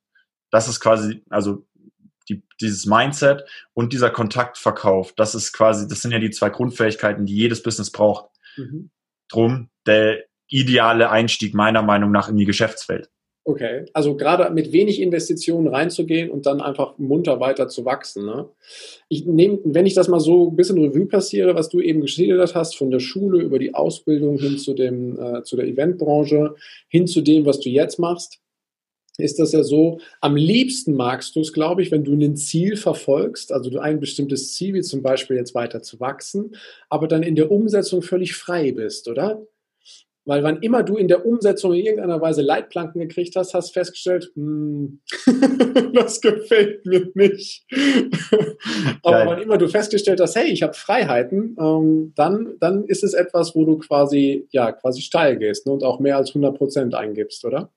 das 0.51 0.69
ist 0.69 0.81
quasi, 0.81 1.23
also 1.31 1.67
die, 2.29 2.43
dieses 2.61 2.87
Mindset 2.87 3.45
und 3.75 3.93
dieser 3.93 4.11
Kontaktverkauf, 4.11 5.13
das 5.13 5.35
ist 5.35 5.53
quasi, 5.53 5.87
das 5.87 6.01
sind 6.01 6.13
ja 6.13 6.19
die 6.19 6.31
zwei 6.31 6.49
Grundfähigkeiten, 6.49 7.27
die 7.27 7.37
jedes 7.37 7.63
Business 7.63 7.91
braucht. 7.91 8.31
Mhm. 8.57 8.91
Drum, 9.29 9.71
der, 9.87 10.25
ideale 10.51 11.11
Einstieg 11.11 11.55
meiner 11.55 11.83
Meinung 11.83 12.11
nach 12.11 12.29
in 12.29 12.37
die 12.37 12.45
Geschäftswelt. 12.45 13.09
Okay, 13.43 13.87
also 13.95 14.17
gerade 14.17 14.53
mit 14.53 14.71
wenig 14.71 15.01
Investitionen 15.01 15.67
reinzugehen 15.67 16.31
und 16.31 16.45
dann 16.45 16.61
einfach 16.61 16.99
munter 16.99 17.41
weiter 17.41 17.69
zu 17.69 17.87
wachsen. 17.87 18.27
Ne? 18.27 18.51
Ich 19.09 19.25
nehme, 19.25 19.59
wenn 19.65 19.87
ich 19.87 19.95
das 19.95 20.09
mal 20.09 20.21
so 20.21 20.51
ein 20.51 20.57
bisschen 20.57 20.79
Revue 20.79 21.07
passiere, 21.07 21.55
was 21.55 21.71
du 21.71 21.81
eben 21.81 22.03
geschildert 22.03 22.55
hast, 22.55 22.77
von 22.77 22.91
der 22.91 23.01
Schule 23.01 23.41
über 23.41 23.59
die 23.59 23.75
Ausbildung 23.75 24.39
hin 24.39 24.59
zu 24.59 24.75
dem, 24.75 25.19
äh, 25.19 25.43
zu 25.43 25.57
der 25.57 25.67
Eventbranche, 25.67 26.55
hin 26.89 27.07
zu 27.07 27.23
dem, 27.23 27.47
was 27.47 27.61
du 27.61 27.71
jetzt 27.71 27.99
machst, 27.99 28.41
ist 29.17 29.39
das 29.39 29.53
ja 29.53 29.63
so, 29.63 30.01
am 30.21 30.37
liebsten 30.37 30.95
magst 30.95 31.35
du 31.35 31.41
es, 31.41 31.53
glaube 31.53 31.83
ich, 31.83 31.91
wenn 31.91 32.05
du 32.05 32.13
ein 32.13 32.37
Ziel 32.37 32.77
verfolgst, 32.77 33.53
also 33.53 33.71
du 33.71 33.79
ein 33.79 34.01
bestimmtes 34.01 34.55
Ziel, 34.55 34.75
wie 34.75 34.83
zum 34.83 35.03
Beispiel 35.03 35.37
jetzt 35.37 35.55
weiter 35.55 35.83
zu 35.83 35.99
wachsen, 35.99 36.57
aber 36.89 37.09
dann 37.09 37.23
in 37.23 37.37
der 37.37 37.51
Umsetzung 37.51 38.03
völlig 38.03 38.35
frei 38.35 38.73
bist, 38.73 39.09
oder? 39.09 39.43
Weil 40.31 40.45
wann 40.45 40.63
immer 40.63 40.85
du 40.85 40.97
in 40.97 41.09
der 41.09 41.27
Umsetzung 41.27 41.73
in 41.73 41.85
irgendeiner 41.85 42.21
Weise 42.21 42.41
Leitplanken 42.41 43.01
gekriegt 43.01 43.35
hast, 43.35 43.53
hast 43.53 43.73
festgestellt, 43.73 44.31
hm, 44.37 45.01
das 45.93 46.21
gefällt 46.21 46.87
mir 46.87 47.11
nicht. 47.15 47.67
Aber 49.03 49.17
Geil. 49.17 49.27
wann 49.27 49.43
immer 49.43 49.59
du 49.59 49.67
festgestellt 49.67 50.21
hast, 50.21 50.37
hey, 50.37 50.47
ich 50.47 50.63
habe 50.63 50.75
Freiheiten, 50.75 51.57
ähm, 51.59 52.13
dann, 52.15 52.55
dann 52.61 52.85
ist 52.85 53.03
es 53.03 53.13
etwas, 53.13 53.57
wo 53.57 53.65
du 53.65 53.79
quasi, 53.79 54.47
ja, 54.53 54.71
quasi 54.71 55.03
steil 55.03 55.37
gehst 55.37 55.67
ne, 55.67 55.73
und 55.73 55.83
auch 55.83 55.99
mehr 55.99 56.17
als 56.17 56.29
100 56.29 56.57
Prozent 56.57 56.95
eingibst, 56.95 57.45
oder? 57.45 57.73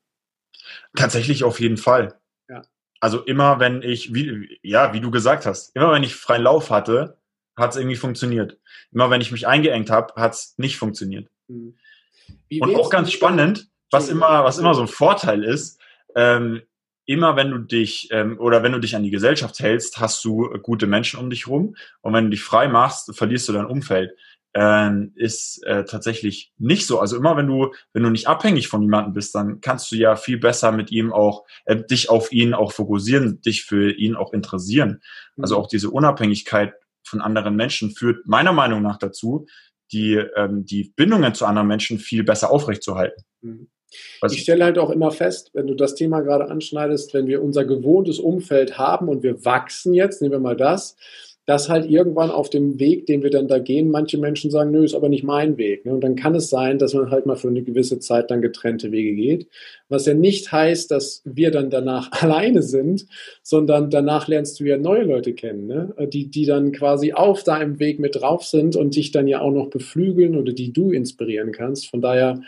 Tatsächlich 0.95 1.43
auf 1.43 1.59
jeden 1.59 1.77
Fall. 1.77 2.19
Ja. 2.47 2.61
Also 2.99 3.23
immer, 3.23 3.59
wenn 3.59 3.81
ich, 3.81 4.13
wie, 4.13 4.59
ja, 4.61 4.93
wie 4.93 4.99
du 4.99 5.09
gesagt 5.09 5.47
hast, 5.47 5.75
immer 5.75 5.91
wenn 5.91 6.03
ich 6.03 6.13
freien 6.13 6.43
Lauf 6.43 6.69
hatte, 6.69 7.17
hat 7.55 7.71
es 7.71 7.77
irgendwie 7.77 7.95
funktioniert. 7.95 8.59
Immer 8.91 9.09
wenn 9.09 9.21
ich 9.21 9.31
mich 9.31 9.47
eingeengt 9.47 9.89
habe, 9.89 10.13
hat 10.21 10.33
es 10.33 10.53
nicht 10.57 10.77
funktioniert. 10.77 11.31
Mhm. 11.47 11.79
Und 12.59 12.75
auch 12.75 12.89
ganz 12.89 13.11
spannend, 13.11 13.67
was 13.91 14.09
immer, 14.09 14.43
was 14.43 14.57
immer 14.57 14.73
so 14.73 14.81
ein 14.81 14.87
Vorteil 14.87 15.43
ist, 15.43 15.79
ähm, 16.15 16.61
immer 17.05 17.35
wenn 17.35 17.51
du 17.51 17.57
dich 17.59 18.09
ähm, 18.11 18.39
oder 18.39 18.63
wenn 18.63 18.71
du 18.71 18.79
dich 18.79 18.95
an 18.95 19.03
die 19.03 19.11
Gesellschaft 19.11 19.59
hältst, 19.59 19.99
hast 19.99 20.23
du 20.23 20.49
gute 20.61 20.87
Menschen 20.87 21.19
um 21.19 21.29
dich 21.29 21.47
rum. 21.47 21.75
Und 22.01 22.13
wenn 22.13 22.25
du 22.25 22.29
dich 22.31 22.43
frei 22.43 22.67
machst, 22.67 23.15
verlierst 23.15 23.47
du 23.49 23.53
dein 23.53 23.65
Umfeld. 23.65 24.11
Ähm, 24.55 25.13
ist 25.15 25.63
äh, 25.65 25.83
tatsächlich 25.83 26.53
nicht 26.59 26.85
so. 26.85 26.99
Also 26.99 27.17
immer 27.17 27.35
wenn 27.35 27.47
du, 27.47 27.73
wenn 27.91 28.03
du 28.03 28.11
nicht 28.11 28.27
abhängig 28.27 28.67
von 28.67 28.83
jemandem 28.83 29.13
bist, 29.13 29.33
dann 29.33 29.61
kannst 29.61 29.91
du 29.91 29.95
ja 29.95 30.15
viel 30.15 30.37
besser 30.37 30.71
mit 30.71 30.91
ihm 30.91 31.11
auch, 31.11 31.43
äh, 31.65 31.75
dich 31.75 32.11
auf 32.11 32.31
ihn 32.31 32.53
auch 32.53 32.71
fokussieren, 32.71 33.41
dich 33.41 33.63
für 33.63 33.91
ihn 33.91 34.15
auch 34.15 34.31
interessieren. 34.31 35.01
Also 35.41 35.55
mhm. 35.55 35.61
auch 35.61 35.67
diese 35.67 35.89
Unabhängigkeit 35.89 36.75
von 37.03 37.19
anderen 37.19 37.55
Menschen 37.55 37.91
führt 37.91 38.27
meiner 38.27 38.53
Meinung 38.53 38.83
nach 38.83 38.97
dazu, 38.97 39.47
die, 39.93 40.15
ähm, 40.35 40.65
die 40.65 40.91
Bindungen 40.95 41.33
zu 41.33 41.45
anderen 41.45 41.67
Menschen 41.67 41.99
viel 41.99 42.23
besser 42.23 42.51
aufrechtzuerhalten. 42.51 43.23
Mhm. 43.41 43.67
Ich 44.31 44.41
stelle 44.41 44.65
halt 44.65 44.79
auch 44.79 44.89
immer 44.89 45.11
fest, 45.11 45.51
wenn 45.53 45.67
du 45.67 45.75
das 45.75 45.93
Thema 45.93 46.21
gerade 46.21 46.49
anschneidest, 46.49 47.13
wenn 47.13 47.27
wir 47.27 47.43
unser 47.43 47.63
gewohntes 47.63 48.17
Umfeld 48.17 48.77
haben 48.77 49.07
und 49.07 49.21
wir 49.21 49.45
wachsen 49.45 49.93
jetzt, 49.93 50.21
nehmen 50.21 50.31
wir 50.31 50.39
mal 50.39 50.57
das, 50.57 50.95
dass 51.45 51.67
halt 51.67 51.89
irgendwann 51.89 52.31
auf 52.31 52.49
dem 52.49 52.79
Weg, 52.79 53.05
den 53.05 53.21
wir 53.21 53.29
dann 53.29 53.49
da 53.49 53.59
gehen, 53.59 53.91
manche 53.91 54.17
Menschen 54.17 54.49
sagen, 54.49 54.71
nö, 54.71 54.85
ist 54.85 54.95
aber 54.95 55.09
nicht 55.09 55.23
mein 55.23 55.57
Weg. 55.57 55.85
Ne? 55.85 55.93
Und 55.93 56.01
dann 56.01 56.15
kann 56.15 56.35
es 56.35 56.49
sein, 56.49 56.79
dass 56.79 56.93
man 56.93 57.11
halt 57.11 57.25
mal 57.25 57.35
für 57.35 57.49
eine 57.49 57.63
gewisse 57.63 57.99
Zeit 57.99 58.31
dann 58.31 58.41
getrennte 58.41 58.91
Wege 58.91 59.13
geht. 59.13 59.47
Was 59.89 60.05
ja 60.05 60.13
nicht 60.13 60.51
heißt, 60.51 60.89
dass 60.89 61.21
wir 61.25 61.51
dann 61.51 61.69
danach 61.69 62.11
alleine 62.21 62.61
sind, 62.61 63.05
sondern 63.41 63.89
danach 63.89 64.27
lernst 64.27 64.59
du 64.59 64.63
ja 64.63 64.77
neue 64.77 65.03
Leute 65.03 65.33
kennen, 65.33 65.67
ne? 65.67 65.93
die, 66.07 66.29
die 66.29 66.45
dann 66.45 66.71
quasi 66.71 67.11
auf 67.11 67.43
deinem 67.43 67.79
Weg 67.79 67.99
mit 67.99 68.15
drauf 68.15 68.45
sind 68.45 68.77
und 68.77 68.95
dich 68.95 69.11
dann 69.11 69.27
ja 69.27 69.41
auch 69.41 69.51
noch 69.51 69.69
beflügeln 69.69 70.37
oder 70.37 70.53
die 70.53 70.71
du 70.71 70.91
inspirieren 70.91 71.51
kannst. 71.51 71.89
Von 71.89 71.99
daher 71.99 72.41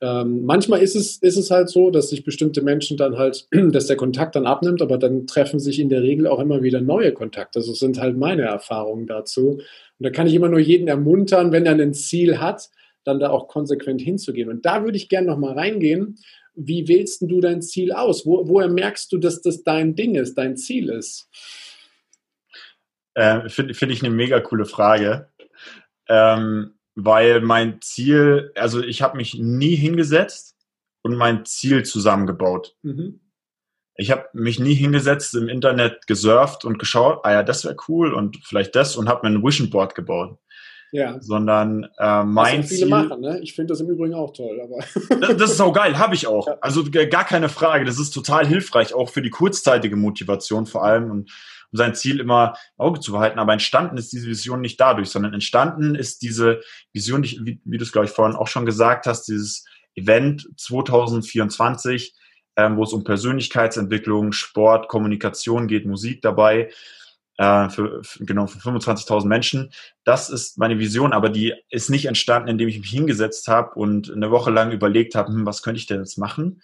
Ähm, 0.00 0.44
manchmal 0.44 0.80
ist 0.80 0.94
es, 0.94 1.16
ist 1.16 1.36
es 1.36 1.50
halt 1.50 1.68
so, 1.68 1.90
dass 1.90 2.10
sich 2.10 2.22
bestimmte 2.22 2.62
Menschen 2.62 2.96
dann 2.96 3.16
halt, 3.16 3.48
dass 3.72 3.86
der 3.86 3.96
Kontakt 3.96 4.36
dann 4.36 4.46
abnimmt, 4.46 4.80
aber 4.80 4.96
dann 4.96 5.26
treffen 5.26 5.58
sich 5.58 5.80
in 5.80 5.88
der 5.88 6.02
Regel 6.02 6.26
auch 6.26 6.38
immer 6.38 6.62
wieder 6.62 6.80
neue 6.80 7.12
Kontakte. 7.12 7.58
Das 7.58 7.66
sind 7.78 8.00
halt 8.00 8.16
meine 8.16 8.42
Erfahrungen 8.42 9.06
dazu. 9.06 9.54
Und 9.58 9.64
da 9.98 10.10
kann 10.10 10.26
ich 10.26 10.34
immer 10.34 10.48
nur 10.48 10.60
jeden 10.60 10.88
ermuntern, 10.88 11.50
wenn 11.50 11.66
er 11.66 11.74
ein 11.74 11.94
Ziel 11.94 12.38
hat, 12.40 12.70
dann 13.04 13.18
da 13.18 13.30
auch 13.30 13.48
konsequent 13.48 14.00
hinzugehen. 14.00 14.48
Und 14.48 14.64
da 14.64 14.84
würde 14.84 14.96
ich 14.96 15.08
gerne 15.08 15.26
nochmal 15.26 15.54
reingehen. 15.54 16.18
Wie 16.54 16.86
wählst 16.86 17.22
du 17.22 17.40
dein 17.40 17.62
Ziel 17.62 17.92
aus? 17.92 18.26
Wo, 18.26 18.48
woher 18.48 18.68
merkst 18.68 19.12
du, 19.12 19.18
dass 19.18 19.42
das 19.42 19.64
dein 19.64 19.96
Ding 19.96 20.14
ist, 20.14 20.34
dein 20.34 20.56
Ziel 20.56 20.90
ist? 20.90 21.28
Äh, 23.14 23.48
Finde 23.48 23.74
find 23.74 23.92
ich 23.92 24.02
eine 24.04 24.14
mega 24.14 24.38
coole 24.40 24.64
Frage. 24.64 25.28
Ähm, 26.08 26.77
weil 27.00 27.40
mein 27.40 27.80
Ziel, 27.80 28.50
also 28.56 28.82
ich 28.82 29.02
habe 29.02 29.16
mich 29.16 29.34
nie 29.34 29.76
hingesetzt 29.76 30.56
und 31.02 31.14
mein 31.14 31.44
Ziel 31.44 31.84
zusammengebaut. 31.84 32.74
Mhm. 32.82 33.20
Ich 33.94 34.10
habe 34.10 34.26
mich 34.32 34.58
nie 34.58 34.74
hingesetzt, 34.74 35.34
im 35.36 35.48
Internet 35.48 36.08
gesurft 36.08 36.64
und 36.64 36.78
geschaut, 36.78 37.20
ah 37.22 37.32
ja, 37.32 37.42
das 37.44 37.64
wäre 37.64 37.76
cool 37.88 38.12
und 38.12 38.38
vielleicht 38.44 38.74
das 38.74 38.96
und 38.96 39.08
habe 39.08 39.28
mir 39.28 39.36
ein 39.36 39.44
Vision 39.44 39.70
Board 39.70 39.94
gebaut. 39.94 40.38
Ja. 40.90 41.20
Sondern 41.20 41.86
äh, 41.98 42.24
mein 42.24 42.62
das 42.62 42.68
viele 42.68 42.80
Ziel. 42.80 42.88
Machen, 42.88 43.20
ne? 43.20 43.40
Ich 43.42 43.54
finde 43.54 43.72
das 43.72 43.80
im 43.80 43.90
Übrigen 43.90 44.14
auch 44.14 44.32
toll. 44.32 44.60
Aber 44.60 44.78
das, 45.20 45.36
das 45.36 45.50
ist 45.52 45.60
auch 45.60 45.72
geil, 45.72 45.98
habe 45.98 46.14
ich 46.16 46.26
auch. 46.26 46.48
Ja. 46.48 46.56
Also 46.60 46.84
gar 46.90 47.24
keine 47.24 47.48
Frage. 47.48 47.84
Das 47.84 48.00
ist 48.00 48.10
total 48.10 48.46
hilfreich, 48.46 48.92
auch 48.92 49.10
für 49.10 49.22
die 49.22 49.30
kurzzeitige 49.30 49.96
Motivation 49.96 50.66
vor 50.66 50.84
allem 50.84 51.10
und 51.10 51.30
um 51.72 51.76
sein 51.76 51.94
Ziel 51.94 52.20
immer 52.20 52.54
Auge 52.76 53.00
zu 53.00 53.12
behalten. 53.12 53.38
Aber 53.38 53.52
entstanden 53.52 53.96
ist 53.96 54.12
diese 54.12 54.26
Vision 54.26 54.60
nicht 54.60 54.80
dadurch, 54.80 55.10
sondern 55.10 55.34
entstanden 55.34 55.94
ist 55.94 56.22
diese 56.22 56.60
Vision, 56.92 57.22
wie, 57.22 57.60
wie 57.64 57.78
du 57.78 57.84
es, 57.84 57.92
glaube 57.92 58.06
ich, 58.06 58.12
vorhin 58.12 58.36
auch 58.36 58.48
schon 58.48 58.66
gesagt 58.66 59.06
hast, 59.06 59.24
dieses 59.24 59.64
Event 59.94 60.48
2024, 60.56 62.14
ähm, 62.56 62.76
wo 62.76 62.84
es 62.84 62.92
um 62.92 63.04
Persönlichkeitsentwicklung, 63.04 64.32
Sport, 64.32 64.88
Kommunikation 64.88 65.68
geht, 65.68 65.86
Musik 65.86 66.22
dabei 66.22 66.70
äh, 67.38 67.68
für, 67.70 68.02
für, 68.02 68.24
genau, 68.24 68.46
für 68.46 68.58
25.000 68.58 69.26
Menschen. 69.26 69.70
Das 70.04 70.30
ist 70.30 70.58
meine 70.58 70.78
Vision, 70.78 71.12
aber 71.12 71.28
die 71.28 71.54
ist 71.70 71.90
nicht 71.90 72.06
entstanden, 72.06 72.48
indem 72.48 72.68
ich 72.68 72.80
mich 72.80 72.90
hingesetzt 72.90 73.48
habe 73.48 73.74
und 73.74 74.12
eine 74.12 74.30
Woche 74.30 74.50
lang 74.50 74.72
überlegt 74.72 75.14
habe, 75.14 75.28
hm, 75.28 75.46
was 75.46 75.62
könnte 75.62 75.78
ich 75.78 75.86
denn 75.86 76.00
jetzt 76.00 76.18
machen, 76.18 76.62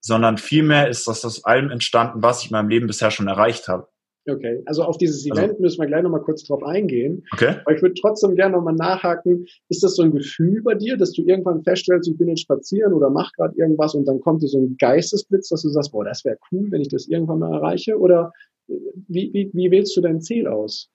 sondern 0.00 0.38
vielmehr 0.38 0.88
ist 0.88 1.06
das 1.08 1.24
aus 1.24 1.44
allem 1.44 1.70
entstanden, 1.70 2.22
was 2.22 2.42
ich 2.42 2.50
in 2.50 2.52
meinem 2.52 2.68
Leben 2.68 2.86
bisher 2.86 3.10
schon 3.10 3.28
erreicht 3.28 3.68
habe. 3.68 3.88
Okay, 4.28 4.62
also 4.66 4.82
auf 4.82 4.98
dieses 4.98 5.24
also 5.24 5.40
Event 5.40 5.52
also, 5.52 5.62
müssen 5.62 5.80
wir 5.80 5.86
gleich 5.86 6.02
nochmal 6.02 6.20
kurz 6.20 6.44
drauf 6.44 6.62
eingehen. 6.62 7.24
Okay. 7.32 7.56
Aber 7.64 7.74
ich 7.74 7.80
würde 7.80 7.94
trotzdem 7.94 8.36
gerne 8.36 8.56
nochmal 8.56 8.74
nachhaken, 8.74 9.46
ist 9.68 9.82
das 9.82 9.96
so 9.96 10.02
ein 10.02 10.12
Gefühl 10.12 10.62
bei 10.62 10.74
dir, 10.74 10.98
dass 10.98 11.12
du 11.12 11.22
irgendwann 11.22 11.62
feststellst, 11.62 12.08
ich 12.08 12.18
bin 12.18 12.28
jetzt 12.28 12.42
spazieren 12.42 12.92
oder 12.92 13.08
mach 13.08 13.32
gerade 13.32 13.56
irgendwas 13.56 13.94
und 13.94 14.06
dann 14.06 14.20
kommt 14.20 14.42
dir 14.42 14.48
so 14.48 14.58
ein 14.58 14.76
Geistesblitz, 14.78 15.48
dass 15.48 15.62
du 15.62 15.70
sagst, 15.70 15.92
boah, 15.92 16.04
das 16.04 16.24
wäre 16.24 16.36
cool, 16.52 16.70
wenn 16.70 16.82
ich 16.82 16.88
das 16.88 17.08
irgendwann 17.08 17.38
mal 17.38 17.54
erreiche? 17.54 17.98
Oder 17.98 18.32
wie, 18.66 19.32
wie, 19.32 19.50
wie 19.54 19.70
wählst 19.70 19.96
du 19.96 20.02
dein 20.02 20.20
Ziel 20.20 20.46
aus? 20.46 20.90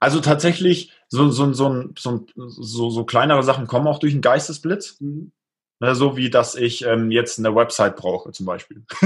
Also 0.00 0.20
tatsächlich, 0.20 0.92
so, 1.08 1.30
so, 1.30 1.52
so, 1.52 1.84
so, 1.96 2.26
so, 2.34 2.90
so 2.90 3.04
kleinere 3.04 3.42
Sachen 3.42 3.66
kommen 3.66 3.86
auch 3.86 3.98
durch 3.98 4.12
einen 4.12 4.22
Geistesblitz. 4.22 5.00
Mhm. 5.00 5.32
Ne, 5.82 5.94
so 5.94 6.14
wie, 6.14 6.28
dass 6.28 6.56
ich 6.56 6.84
ähm, 6.84 7.10
jetzt 7.10 7.38
eine 7.38 7.54
Website 7.54 7.96
brauche, 7.96 8.32
zum 8.32 8.44
Beispiel. 8.44 8.84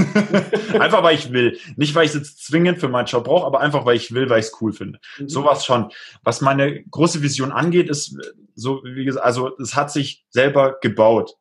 einfach, 0.77 1.03
weil 1.03 1.15
ich 1.15 1.31
will. 1.31 1.57
Nicht, 1.77 1.95
weil 1.95 2.03
ich 2.03 2.09
es 2.09 2.17
jetzt 2.17 2.45
zwingend 2.45 2.79
für 2.79 2.89
meinen 2.89 3.05
Job 3.05 3.23
brauche, 3.23 3.45
aber 3.45 3.61
einfach, 3.61 3.85
weil 3.85 3.95
ich 3.95 4.13
will, 4.13 4.29
weil 4.29 4.41
ich 4.41 4.47
es 4.47 4.57
cool 4.59 4.73
finde. 4.73 4.99
Mhm. 5.17 5.29
Sowas 5.29 5.65
schon. 5.65 5.89
Was 6.23 6.41
meine 6.41 6.83
große 6.83 7.21
Vision 7.21 7.53
angeht, 7.53 7.89
ist 7.89 8.17
so, 8.55 8.83
wie 8.83 9.05
gesagt, 9.05 9.25
also 9.25 9.57
es 9.57 9.73
hat 9.73 9.89
sich 9.89 10.25
selber 10.29 10.77
gebaut. 10.81 11.37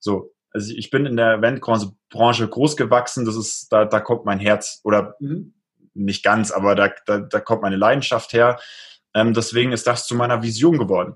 So. 0.00 0.34
Also 0.50 0.74
ich 0.74 0.90
bin 0.90 1.06
in 1.06 1.16
der 1.16 1.34
Eventbranche 1.34 2.48
groß 2.48 2.76
gewachsen, 2.76 3.24
das 3.24 3.36
ist, 3.36 3.72
da, 3.72 3.84
da 3.84 4.00
kommt 4.00 4.24
mein 4.24 4.40
Herz, 4.40 4.80
oder 4.82 5.14
mhm. 5.20 5.54
nicht 5.94 6.24
ganz, 6.24 6.50
aber 6.50 6.74
da, 6.74 6.90
da, 7.06 7.18
da 7.20 7.38
kommt 7.38 7.62
meine 7.62 7.76
Leidenschaft 7.76 8.32
her. 8.32 8.58
Ähm, 9.14 9.32
deswegen 9.32 9.70
ist 9.70 9.86
das 9.86 10.08
zu 10.08 10.16
meiner 10.16 10.42
Vision 10.42 10.76
geworden. 10.76 11.14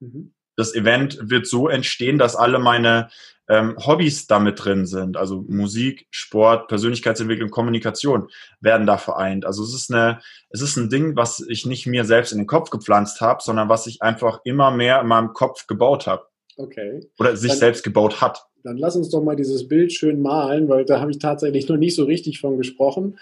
Mhm 0.00 0.34
das 0.58 0.74
Event 0.74 1.18
wird 1.22 1.46
so 1.46 1.68
entstehen, 1.68 2.18
dass 2.18 2.34
alle 2.34 2.58
meine 2.58 3.10
ähm, 3.48 3.76
Hobbys 3.78 4.26
damit 4.26 4.62
drin 4.62 4.86
sind. 4.86 5.16
Also 5.16 5.44
Musik, 5.46 6.08
Sport, 6.10 6.66
Persönlichkeitsentwicklung, 6.66 7.50
Kommunikation 7.50 8.28
werden 8.60 8.84
da 8.84 8.98
vereint. 8.98 9.46
Also 9.46 9.62
es 9.62 9.72
ist 9.72 9.92
eine, 9.92 10.18
es 10.50 10.60
ist 10.60 10.76
ein 10.76 10.90
Ding, 10.90 11.14
was 11.14 11.46
ich 11.48 11.64
nicht 11.64 11.86
mir 11.86 12.04
selbst 12.04 12.32
in 12.32 12.38
den 12.38 12.48
Kopf 12.48 12.70
gepflanzt 12.70 13.20
habe, 13.20 13.40
sondern 13.40 13.68
was 13.68 13.86
ich 13.86 14.02
einfach 14.02 14.40
immer 14.42 14.72
mehr 14.72 15.00
in 15.00 15.06
meinem 15.06 15.32
Kopf 15.32 15.68
gebaut 15.68 16.08
habe. 16.08 16.24
Okay. 16.56 17.06
Oder 17.20 17.36
sich 17.36 17.52
dann, 17.52 17.58
selbst 17.60 17.84
gebaut 17.84 18.20
hat. 18.20 18.44
Dann 18.64 18.78
lass 18.78 18.96
uns 18.96 19.10
doch 19.10 19.22
mal 19.22 19.36
dieses 19.36 19.68
Bild 19.68 19.92
schön 19.92 20.20
malen, 20.20 20.68
weil 20.68 20.84
da 20.84 21.00
habe 21.00 21.12
ich 21.12 21.20
tatsächlich 21.20 21.68
noch 21.68 21.76
nicht 21.76 21.94
so 21.94 22.02
richtig 22.02 22.40
von 22.40 22.58
gesprochen. 22.58 23.16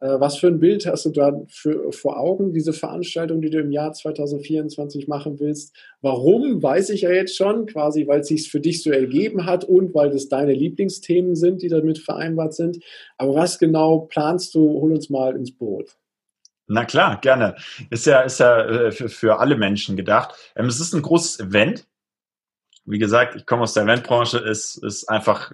Äh, 0.00 0.18
was 0.18 0.38
für 0.38 0.48
ein 0.48 0.58
Bild 0.58 0.86
hast 0.86 1.04
du 1.04 1.10
da 1.10 1.32
für, 1.48 1.92
vor 1.92 2.18
Augen, 2.18 2.52
diese 2.52 2.72
Veranstaltung, 2.72 3.42
die 3.42 3.50
du 3.50 3.60
im 3.60 3.70
Jahr 3.70 3.92
2024 3.92 5.08
machen 5.08 5.38
willst? 5.38 5.76
Warum, 6.00 6.62
weiß 6.62 6.90
ich 6.90 7.02
ja 7.02 7.10
jetzt 7.10 7.36
schon, 7.36 7.66
quasi 7.66 8.06
weil 8.06 8.20
es 8.20 8.28
sich 8.28 8.50
für 8.50 8.60
dich 8.60 8.82
so 8.82 8.90
ergeben 8.90 9.44
hat 9.46 9.64
und 9.64 9.94
weil 9.94 10.10
das 10.10 10.28
deine 10.28 10.54
Lieblingsthemen 10.54 11.36
sind, 11.36 11.62
die 11.62 11.68
damit 11.68 11.98
vereinbart 11.98 12.54
sind. 12.54 12.82
Aber 13.18 13.34
was 13.34 13.58
genau 13.58 14.00
planst 14.10 14.54
du? 14.54 14.80
Hol 14.80 14.92
uns 14.92 15.10
mal 15.10 15.36
ins 15.36 15.56
Boot. 15.56 15.96
Na 16.66 16.84
klar, 16.84 17.20
gerne. 17.20 17.56
Ist 17.90 18.06
ja, 18.06 18.20
ist 18.20 18.40
ja 18.40 18.64
äh, 18.64 18.92
für, 18.92 19.08
für 19.08 19.38
alle 19.38 19.56
Menschen 19.56 19.96
gedacht. 19.96 20.34
Ähm, 20.56 20.66
es 20.66 20.80
ist 20.80 20.94
ein 20.94 21.02
großes 21.02 21.40
Event. 21.40 21.86
Wie 22.86 22.98
gesagt, 22.98 23.36
ich 23.36 23.44
komme 23.44 23.62
aus 23.62 23.74
der 23.74 23.82
Eventbranche, 23.82 24.38
ist, 24.38 24.76
ist 24.76 25.08
einfach 25.08 25.52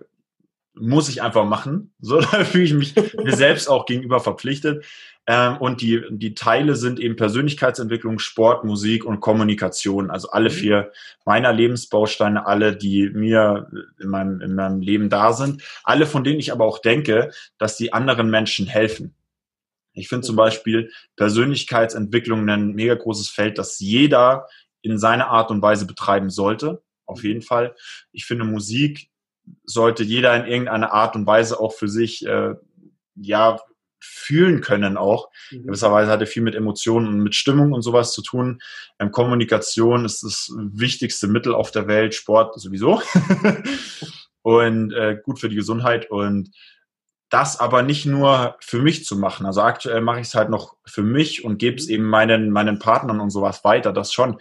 muss 0.79 1.09
ich 1.09 1.23
einfach 1.23 1.45
machen. 1.45 1.93
So, 2.01 2.21
da 2.33 2.45
fühle 2.45 2.65
ich 2.65 2.75
mich 2.75 2.95
mir 2.95 3.35
selbst 3.35 3.69
auch 3.69 3.87
gegenüber 3.87 4.21
verpflichtet. 4.21 4.85
Ähm, 5.27 5.57
und 5.57 5.81
die, 5.81 6.03
die 6.11 6.35
Teile 6.35 6.77
sind 6.77 7.01
eben 7.01 7.17
Persönlichkeitsentwicklung, 7.17 8.19
Sport, 8.19 8.65
Musik 8.65 9.05
und 9.05 9.21
Kommunikation. 9.21 10.11
Also 10.11 10.31
alle 10.31 10.51
mhm. 10.51 10.55
vier 10.55 10.93
meiner 11.25 11.53
Lebensbausteine, 11.53 12.47
alle, 12.47 12.77
die 12.77 13.11
mir 13.11 13.69
in 13.99 14.09
meinem, 14.09 14.41
in 14.41 14.55
meinem 14.55 14.81
Leben 14.81 15.11
da 15.11 15.33
sind. 15.33 15.63
Alle, 15.83 16.07
von 16.07 16.23
denen 16.23 16.39
ich 16.39 16.53
aber 16.53 16.65
auch 16.65 16.79
denke, 16.79 17.33
dass 17.59 17.77
die 17.77 17.93
anderen 17.93 18.31
Menschen 18.31 18.67
helfen. 18.67 19.15
Ich 19.95 20.09
finde 20.09 20.27
zum 20.27 20.37
mhm. 20.37 20.39
Beispiel 20.39 20.93
Persönlichkeitsentwicklung 21.17 22.49
ein 22.49 22.75
mega 22.75 22.95
großes 22.95 23.29
Feld, 23.31 23.59
das 23.59 23.81
jeder 23.81 24.47
in 24.83 24.99
seiner 24.99 25.29
Art 25.29 25.51
und 25.51 25.63
Weise 25.63 25.87
betreiben 25.87 26.31
sollte. 26.31 26.83
Auf 27.07 27.23
mhm. 27.23 27.29
jeden 27.29 27.43
Fall. 27.43 27.75
Ich 28.13 28.27
finde 28.27 28.45
Musik 28.45 29.09
sollte 29.65 30.03
jeder 30.03 30.35
in 30.37 30.51
irgendeiner 30.51 30.93
Art 30.93 31.17
und 31.17 31.27
Weise 31.27 31.61
auch 31.61 31.73
für 31.73 31.89
sich 31.89 32.27
äh, 32.27 32.55
ja 33.15 33.59
fühlen 33.99 34.61
können 34.61 34.97
auch. 34.97 35.29
Mhm. 35.51 35.67
Gewisserweise 35.67 36.11
hat 36.11 36.21
er 36.21 36.27
viel 36.27 36.43
mit 36.43 36.55
Emotionen 36.55 37.09
und 37.09 37.21
mit 37.21 37.35
Stimmung 37.35 37.73
und 37.73 37.83
sowas 37.83 38.13
zu 38.13 38.23
tun. 38.23 38.61
Ähm, 38.99 39.11
Kommunikation 39.11 40.05
ist 40.05 40.23
das 40.23 40.53
wichtigste 40.57 41.29
Mittel 41.29 41.55
auf 41.55 41.71
der 41.71 41.89
Welt, 41.89 42.15
Sport 42.15 42.59
sowieso. 42.61 43.03
und 44.43 44.93
äh, 44.93 45.19
gut 45.23 45.41
für 45.41 45.49
die 45.49 45.57
Gesundheit 45.57 46.11
und 46.11 46.51
das 47.29 47.59
aber 47.59 47.83
nicht 47.83 48.07
nur 48.07 48.57
für 48.61 48.81
mich 48.81 49.05
zu 49.05 49.17
machen. 49.17 49.47
Also 49.47 49.61
aktuell 49.63 50.01
mache 50.01 50.21
ich 50.21 50.29
es 50.29 50.35
halt 50.37 50.49
noch 50.49 50.77
für 50.87 51.03
mich 51.03 51.45
und 51.45 51.59
gebe 51.59 51.77
es 51.77 51.89
mhm. 51.89 51.95
eben 51.95 52.05
meinen, 52.05 52.51
meinen 52.51 52.79
Partnern 52.79 53.21
und 53.21 53.31
sowas 53.31 53.65
weiter, 53.65 53.93
das 53.93 54.13
schon. 54.13 54.41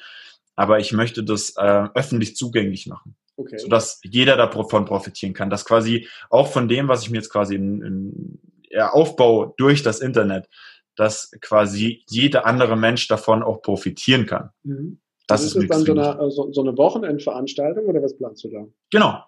Aber 0.56 0.80
ich 0.80 0.94
möchte 0.94 1.24
das 1.24 1.56
äh, 1.58 1.88
öffentlich 1.96 2.36
zugänglich 2.36 2.88
machen. 2.88 3.16
Okay. 3.38 3.58
Sodass 3.58 4.00
jeder 4.04 4.38
davon 4.38 4.86
profitieren 4.86 5.34
kann. 5.34 5.50
Dass 5.50 5.66
quasi 5.66 6.08
auch 6.30 6.48
von 6.48 6.68
dem, 6.68 6.88
was 6.88 7.04
ich 7.04 7.10
mir 7.10 7.18
jetzt 7.18 7.30
quasi 7.30 7.56
in, 7.56 7.82
in, 7.82 8.40
ja, 8.70 8.92
aufbaue 8.92 9.54
durch 9.58 9.84
das 9.84 10.00
Internet, 10.00 10.48
dass 10.96 11.32
quasi 11.42 12.04
jeder 12.08 12.46
andere 12.46 12.76
Mensch 12.78 13.08
davon 13.08 13.44
auch 13.44 13.62
profitieren 13.62 14.26
kann. 14.26 14.52
Mhm. 14.64 15.00
Das, 15.28 15.42
das 15.42 15.56
ist, 15.56 15.64
ist 15.64 15.72
dann 15.72 15.82
so 15.82 15.92
eine, 15.94 16.32
so, 16.32 16.52
so 16.52 16.62
eine 16.62 16.78
Wochenendveranstaltung 16.78 17.86
oder 17.86 18.02
was 18.02 18.16
planst 18.16 18.44
du 18.44 18.50
da? 18.50 18.66
Genau. 18.92 19.24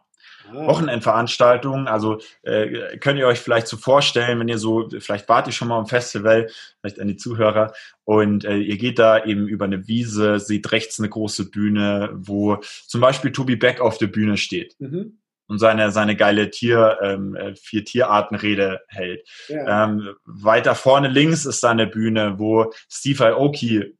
Wochenendveranstaltungen. 0.53 1.87
Also 1.87 2.19
äh, 2.43 2.97
könnt 2.97 3.19
ihr 3.19 3.27
euch 3.27 3.39
vielleicht 3.39 3.67
so 3.67 3.77
vorstellen, 3.77 4.39
wenn 4.39 4.47
ihr 4.47 4.57
so, 4.57 4.89
vielleicht 4.99 5.27
wart 5.29 5.47
ihr 5.47 5.53
schon 5.53 5.67
mal 5.67 5.77
am 5.77 5.87
Festival, 5.87 6.49
vielleicht 6.79 6.99
an 6.99 7.07
die 7.07 7.17
Zuhörer, 7.17 7.73
und 8.05 8.45
äh, 8.45 8.55
ihr 8.55 8.77
geht 8.77 8.99
da 8.99 9.25
eben 9.25 9.47
über 9.47 9.65
eine 9.65 9.87
Wiese, 9.87 10.39
seht 10.39 10.71
rechts 10.71 10.97
eine 10.97 11.09
große 11.09 11.49
Bühne, 11.49 12.09
wo 12.13 12.57
zum 12.87 13.01
Beispiel 13.01 13.33
Tobi 13.33 13.57
Beck 13.57 13.81
auf 13.81 13.97
der 13.97 14.07
Bühne 14.07 14.37
steht. 14.37 14.75
Mhm. 14.79 15.19
Und 15.49 15.59
seine, 15.59 15.91
seine 15.91 16.15
geile 16.15 16.49
Tier, 16.49 16.99
ähm, 17.01 17.35
äh, 17.35 17.55
vier 17.55 17.83
Tierartenrede 17.85 18.81
hält. 18.87 19.27
Ja. 19.47 19.85
Ähm, 19.85 20.13
weiter 20.25 20.75
vorne 20.75 21.07
links 21.07 21.45
ist 21.45 21.63
da 21.63 21.71
eine 21.71 21.87
Bühne, 21.87 22.35
wo 22.37 22.71
Steve 22.89 23.25
Aoki 23.25 23.97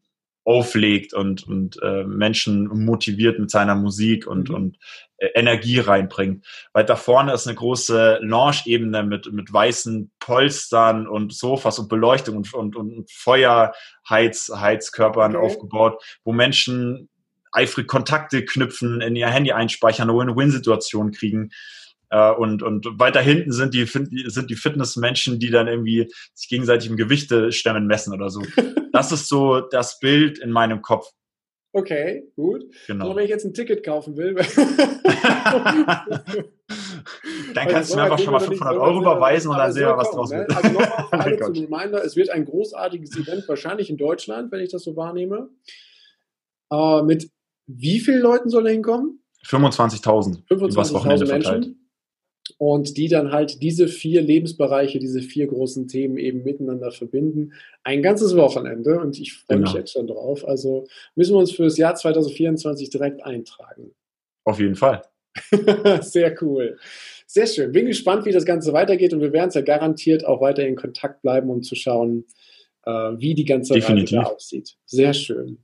auflegt 0.48 1.14
und, 1.14 1.46
und 1.46 1.78
äh, 1.84 2.06
Menschen 2.06 2.86
motiviert 2.86 3.38
mit 3.38 3.52
seiner 3.52 3.76
Musik 3.76 4.26
und, 4.26 4.48
mhm. 4.48 4.56
und 4.56 4.78
äh, 5.18 5.28
Energie 5.36 5.80
reinbringt. 5.80 6.48
Weiter 6.72 6.96
vorne 6.96 7.34
ist 7.34 7.48
eine 7.48 7.58
große 7.58 8.20
Lounge-Ebene 8.22 9.04
mit, 9.04 9.30
mit 9.34 9.52
weißen 9.52 10.10
Polstern 10.20 11.06
und 11.06 11.34
Sofas 11.34 11.80
und 11.80 11.90
Beleuchtung 11.90 12.38
und, 12.38 12.54
und, 12.54 12.78
und 12.78 13.12
Feuerheizkörpern 13.12 15.36
okay. 15.36 15.46
aufgebaut, 15.46 16.02
wo 16.24 16.32
Menschen 16.32 17.10
eifrig 17.52 17.88
Kontakte 17.88 18.46
knüpfen, 18.46 19.02
in 19.02 19.18
ihr 19.18 19.28
Handy 19.28 19.52
einspeichern, 19.52 20.10
eine 20.10 20.18
Win-Win-Situation 20.18 21.12
kriegen. 21.12 21.50
Äh, 22.10 22.32
und, 22.32 22.64
und 22.64 23.00
weiter 23.00 23.22
hinten 23.22 23.52
sind 23.52 23.74
die, 23.74 23.86
sind 23.86 24.50
die 24.50 24.56
Fitnessmenschen, 24.56 25.40
die 25.40 25.50
dann 25.50 25.68
irgendwie 25.68 26.10
sich 26.34 26.48
gegenseitig 26.50 26.90
im 26.90 26.98
Gewichte 26.98 27.52
stemmen 27.52 27.88
messen 27.88 28.14
oder 28.14 28.30
so. 28.30 28.42
Das 28.94 29.12
ist 29.12 29.28
so 29.28 29.60
das 29.60 30.00
Bild 30.00 30.40
in 30.40 30.50
meinem 30.50 30.82
Kopf. 30.82 31.12
Okay, 31.72 32.24
gut. 32.36 32.64
Genau. 32.88 33.04
Also 33.04 33.16
wenn 33.16 33.26
ich 33.26 33.30
jetzt 33.30 33.46
ein 33.46 33.54
Ticket 33.54 33.86
kaufen 33.86 34.18
will. 34.18 34.34
dann 37.54 37.68
kannst 37.68 37.92
du 37.92 37.98
mir 37.98 38.04
einfach 38.04 38.18
schon 38.18 38.32
mal 38.32 38.40
500 38.40 38.76
Euro 38.78 39.02
überweisen 39.02 39.52
und 39.52 39.58
dann 39.58 39.72
sehen 39.72 39.86
wir, 39.86 39.98
was 39.98 40.10
draus 40.10 40.32
ne? 40.32 40.40
wird. 40.40 40.56
Also 40.56 40.70
nochmal 40.70 41.38
zum 41.54 41.54
Reminder, 41.54 42.04
es 42.04 42.16
wird 42.16 42.32
ein 42.32 42.46
großartiges 42.46 43.16
Event, 43.18 43.48
wahrscheinlich 43.48 43.92
in 43.92 43.98
Deutschland, 43.98 44.52
wenn 44.52 44.62
ich 44.62 44.72
das 44.72 44.84
so 44.84 44.96
wahrnehme. 44.96 45.50
Äh, 46.72 47.04
mit 47.04 47.30
wie 47.68 48.00
vielen 48.00 48.22
Leuten 48.22 48.50
soll 48.50 48.66
er 48.66 48.74
hinkommen? 48.74 49.22
25.000. 49.46 50.48
25.000 50.48 51.28
Menschen 51.28 51.87
und 52.58 52.98
die 52.98 53.08
dann 53.08 53.32
halt 53.32 53.62
diese 53.62 53.88
vier 53.88 54.22
Lebensbereiche, 54.22 55.00
diese 55.00 55.22
vier 55.22 55.48
großen 55.48 55.88
Themen 55.88 56.18
eben 56.18 56.44
miteinander 56.44 56.92
verbinden. 56.92 57.54
Ein 57.84 58.02
ganzes 58.02 58.36
Wochenende 58.36 59.00
und 59.00 59.20
ich 59.20 59.34
freue 59.34 59.58
genau. 59.58 59.70
mich 59.70 59.78
jetzt 59.78 59.94
schon 59.94 60.08
drauf. 60.08 60.48
Also 60.48 60.86
müssen 61.16 61.34
wir 61.34 61.40
uns 61.40 61.52
für 61.52 61.64
das 61.64 61.78
Jahr 61.78 61.96
2024 61.96 62.90
direkt 62.90 63.24
eintragen. 63.24 63.92
Auf 64.44 64.60
jeden 64.60 64.76
Fall. 64.76 65.02
Sehr 66.02 66.36
cool. 66.42 66.78
Sehr 67.26 67.48
schön. 67.48 67.72
Bin 67.72 67.86
gespannt, 67.86 68.26
wie 68.26 68.32
das 68.32 68.46
Ganze 68.46 68.74
weitergeht 68.74 69.14
und 69.14 69.22
wir 69.22 69.34
werden 69.34 69.50
es 69.50 69.56
ja 69.56 69.62
garantiert 69.62 70.26
auch 70.26 70.42
weiter 70.42 70.66
in 70.66 70.76
Kontakt 70.76 71.22
bleiben, 71.22 71.50
um 71.50 71.62
zu 71.62 71.76
schauen, 71.76 72.26
äh, 72.86 72.92
wie 72.92 73.34
die 73.36 73.46
ganze 73.46 73.74
Definitiv. 73.74 74.18
Reise 74.18 74.32
aussieht. 74.34 74.78
Sehr 74.86 75.14
schön. 75.14 75.64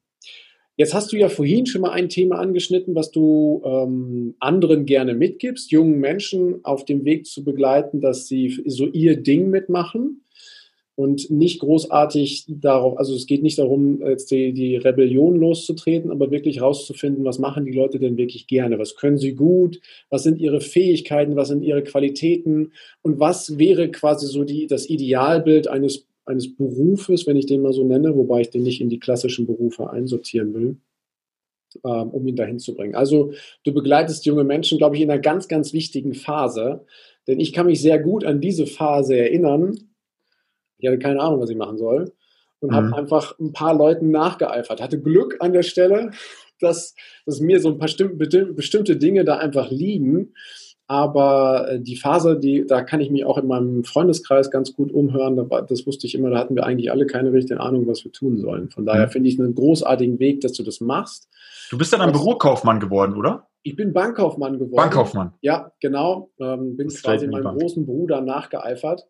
Jetzt 0.76 0.96
hast 0.96 1.12
du 1.12 1.18
ja 1.18 1.30
vorhin 1.30 1.68
schon 1.68 1.82
mal 1.82 1.92
ein 1.92 2.10
Thema 2.10 2.40
angeschnitten, 2.40 2.96
was 2.96 3.12
du 3.12 3.62
ähm, 3.64 4.36
anderen 4.40 4.86
gerne 4.86 5.14
mitgibst, 5.14 5.72
jungen 5.72 6.00
Menschen 6.00 6.66
auf 6.66 6.84
dem 6.84 7.06
Weg 7.06 7.28
zu 7.28 7.44
begleiten, 7.44 8.02
dass 8.02 8.28
sie 8.28 8.60
so 8.66 8.88
ihr 8.88 9.22
Ding 9.22 9.52
mitmachen 9.52 10.24
und 10.96 11.30
nicht 11.30 11.60
großartig 11.60 12.46
darauf, 12.48 12.98
also 12.98 13.16
es 13.16 13.28
geht 13.28 13.44
nicht 13.44 13.58
darum, 13.58 14.02
jetzt 14.06 14.32
die, 14.32 14.54
die 14.54 14.76
Rebellion 14.76 15.36
loszutreten, 15.36 16.12
aber 16.12 16.32
wirklich 16.32 16.62
rauszufinden, 16.62 17.24
was 17.24 17.38
machen 17.38 17.66
die 17.66 17.72
Leute 17.72 18.00
denn 18.00 18.18
wirklich 18.18 18.48
gerne, 18.48 18.78
was 18.80 18.96
können 18.96 19.18
sie 19.18 19.34
gut, 19.34 19.80
was 20.10 20.24
sind 20.24 20.40
ihre 20.40 20.62
Fähigkeiten, 20.62 21.36
was 21.36 21.48
sind 21.50 21.64
ihre 21.64 21.84
Qualitäten? 21.84 22.74
Und 23.02 23.20
was 23.20 23.58
wäre 23.58 23.90
quasi 23.90 24.28
so 24.28 24.44
die, 24.44 24.68
das 24.68 24.90
Idealbild 24.90 25.68
eines 25.68 26.08
eines 26.26 26.56
Berufes, 26.56 27.28
wenn 27.28 27.36
ich 27.36 27.46
den 27.46 27.62
mal 27.62 27.74
so 27.74 27.84
nenne, 27.84 28.16
wobei 28.16 28.42
ich 28.42 28.50
den 28.50 28.64
nicht 28.64 28.82
in 28.82 28.90
die 28.90 29.00
klassischen 29.00 29.46
Berufe 29.46 29.90
einsortieren 29.90 30.54
will, 30.54 30.78
ähm, 31.84 32.10
um 32.10 32.28
ihn 32.28 32.36
dahin 32.36 32.60
zu 32.60 32.74
bringen. 32.74 32.96
Also 32.96 33.34
du 33.64 33.74
begleitest 33.74 34.26
junge 34.26 34.44
Menschen, 34.44 34.78
glaube 34.78 34.96
ich, 34.96 35.02
in 35.02 35.12
einer 35.12 35.22
ganz, 35.22 35.48
ganz 35.48 35.74
wichtigen 35.74 36.14
Phase, 36.14 36.86
denn 37.28 37.40
ich 37.40 37.54
kann 37.54 37.66
mich 37.66 37.82
sehr 37.82 38.00
gut 38.00 38.24
an 38.26 38.42
diese 38.42 38.68
Phase 38.68 39.18
erinnern. 39.18 39.78
Ich 40.78 40.88
hatte 40.88 41.00
keine 41.00 41.22
Ahnung, 41.22 41.40
was 41.40 41.50
ich 41.50 41.58
machen 41.58 41.78
soll 41.78 42.12
und 42.60 42.72
mhm. 42.72 42.76
habe 42.76 42.96
einfach 42.96 43.38
ein 43.40 43.54
paar 43.54 43.76
Leuten 43.76 44.12
nachgeeifert. 44.12 44.82
Hatte 44.82 45.02
Glück 45.02 45.38
an 45.40 45.54
der 45.54 45.64
Stelle, 45.64 46.12
dass, 46.60 46.96
dass 47.26 47.42
mir 47.42 47.60
so 47.60 47.70
ein 47.70 47.78
paar 47.78 47.90
bestimmte 47.90 48.96
Dinge 48.96 49.26
da 49.26 49.38
einfach 49.38 49.70
liegen 49.70 50.34
aber 50.94 51.70
äh, 51.70 51.80
die 51.80 51.96
Phase, 51.96 52.40
die, 52.40 52.68
da 52.68 52.84
kann 52.84 53.02
ich 53.02 53.10
mich 53.10 53.26
auch 53.26 53.40
in 53.40 53.48
meinem 53.48 53.84
Freundeskreis 53.84 54.52
ganz 54.52 54.74
gut 54.74 54.92
umhören. 54.92 55.36
Das 55.68 55.88
wusste 55.88 56.06
ich 56.06 56.14
immer, 56.14 56.30
da 56.30 56.38
hatten 56.38 56.56
wir 56.56 56.68
eigentlich 56.68 56.92
alle 56.92 57.08
keine 57.08 57.34
richtige 57.34 57.60
Ahnung, 57.60 57.88
was 57.88 58.06
wir 58.06 58.12
tun 58.12 58.38
sollen. 58.38 58.70
Von 58.70 58.86
daher 58.86 59.08
mhm. 59.08 59.12
finde 59.12 59.30
ich 59.30 59.40
einen 59.40 59.56
großartigen 59.56 60.20
Weg, 60.20 60.42
dass 60.42 60.54
du 60.54 60.62
das 60.62 60.82
machst. 60.82 61.30
Du 61.72 61.80
bist 61.80 61.92
dann 61.94 62.02
ein 62.02 62.12
Bürokaufmann 62.12 62.80
geworden, 62.80 63.16
oder? 63.16 63.48
Ich 63.64 63.76
bin 63.76 63.92
Bankkaufmann 63.92 64.60
geworden. 64.60 64.76
Bankkaufmann. 64.76 65.34
Ja, 65.42 65.72
genau. 65.80 66.30
Ähm, 66.40 66.78
bin 66.78 66.90
quasi 66.90 67.28
meinem 67.28 67.44
Bank. 67.44 67.60
großen 67.60 67.88
Bruder 67.88 68.22
nachgeeifert 68.22 69.08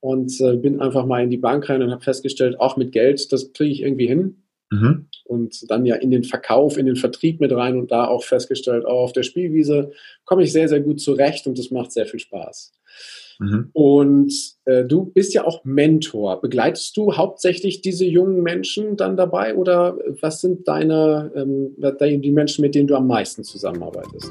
und 0.00 0.38
äh, 0.40 0.56
bin 0.56 0.82
einfach 0.82 1.06
mal 1.06 1.22
in 1.22 1.30
die 1.30 1.38
Bank 1.38 1.66
rein 1.70 1.82
und 1.82 1.92
habe 1.92 2.02
festgestellt, 2.02 2.60
auch 2.60 2.76
mit 2.76 2.92
Geld, 2.92 3.32
das 3.32 3.54
kriege 3.54 3.72
ich 3.72 3.82
irgendwie 3.82 4.06
hin. 4.06 4.42
Mhm. 4.70 5.06
Und 5.24 5.70
dann 5.70 5.86
ja 5.86 5.96
in 5.96 6.10
den 6.10 6.24
Verkauf, 6.24 6.76
in 6.76 6.86
den 6.86 6.96
Vertrieb 6.96 7.40
mit 7.40 7.52
rein 7.52 7.78
und 7.78 7.90
da 7.90 8.06
auch 8.06 8.24
festgestellt, 8.24 8.84
auch 8.84 9.04
auf 9.04 9.12
der 9.12 9.22
Spielwiese 9.22 9.92
komme 10.24 10.42
ich 10.42 10.52
sehr, 10.52 10.68
sehr 10.68 10.80
gut 10.80 11.00
zurecht 11.00 11.46
und 11.46 11.58
das 11.58 11.70
macht 11.70 11.92
sehr 11.92 12.06
viel 12.06 12.20
Spaß. 12.20 12.72
Mhm. 13.38 13.70
Und 13.72 14.32
äh, 14.64 14.84
du 14.84 15.04
bist 15.04 15.34
ja 15.34 15.44
auch 15.44 15.64
Mentor. 15.64 16.40
Begleitest 16.40 16.96
du 16.96 17.16
hauptsächlich 17.16 17.80
diese 17.80 18.06
jungen 18.06 18.42
Menschen 18.42 18.96
dann 18.96 19.16
dabei 19.16 19.54
oder 19.54 19.98
was 20.20 20.40
sind 20.40 20.66
deine, 20.66 21.30
ähm, 21.34 22.22
die 22.22 22.32
Menschen, 22.32 22.62
mit 22.62 22.74
denen 22.74 22.88
du 22.88 22.96
am 22.96 23.06
meisten 23.06 23.44
zusammenarbeitest? 23.44 24.30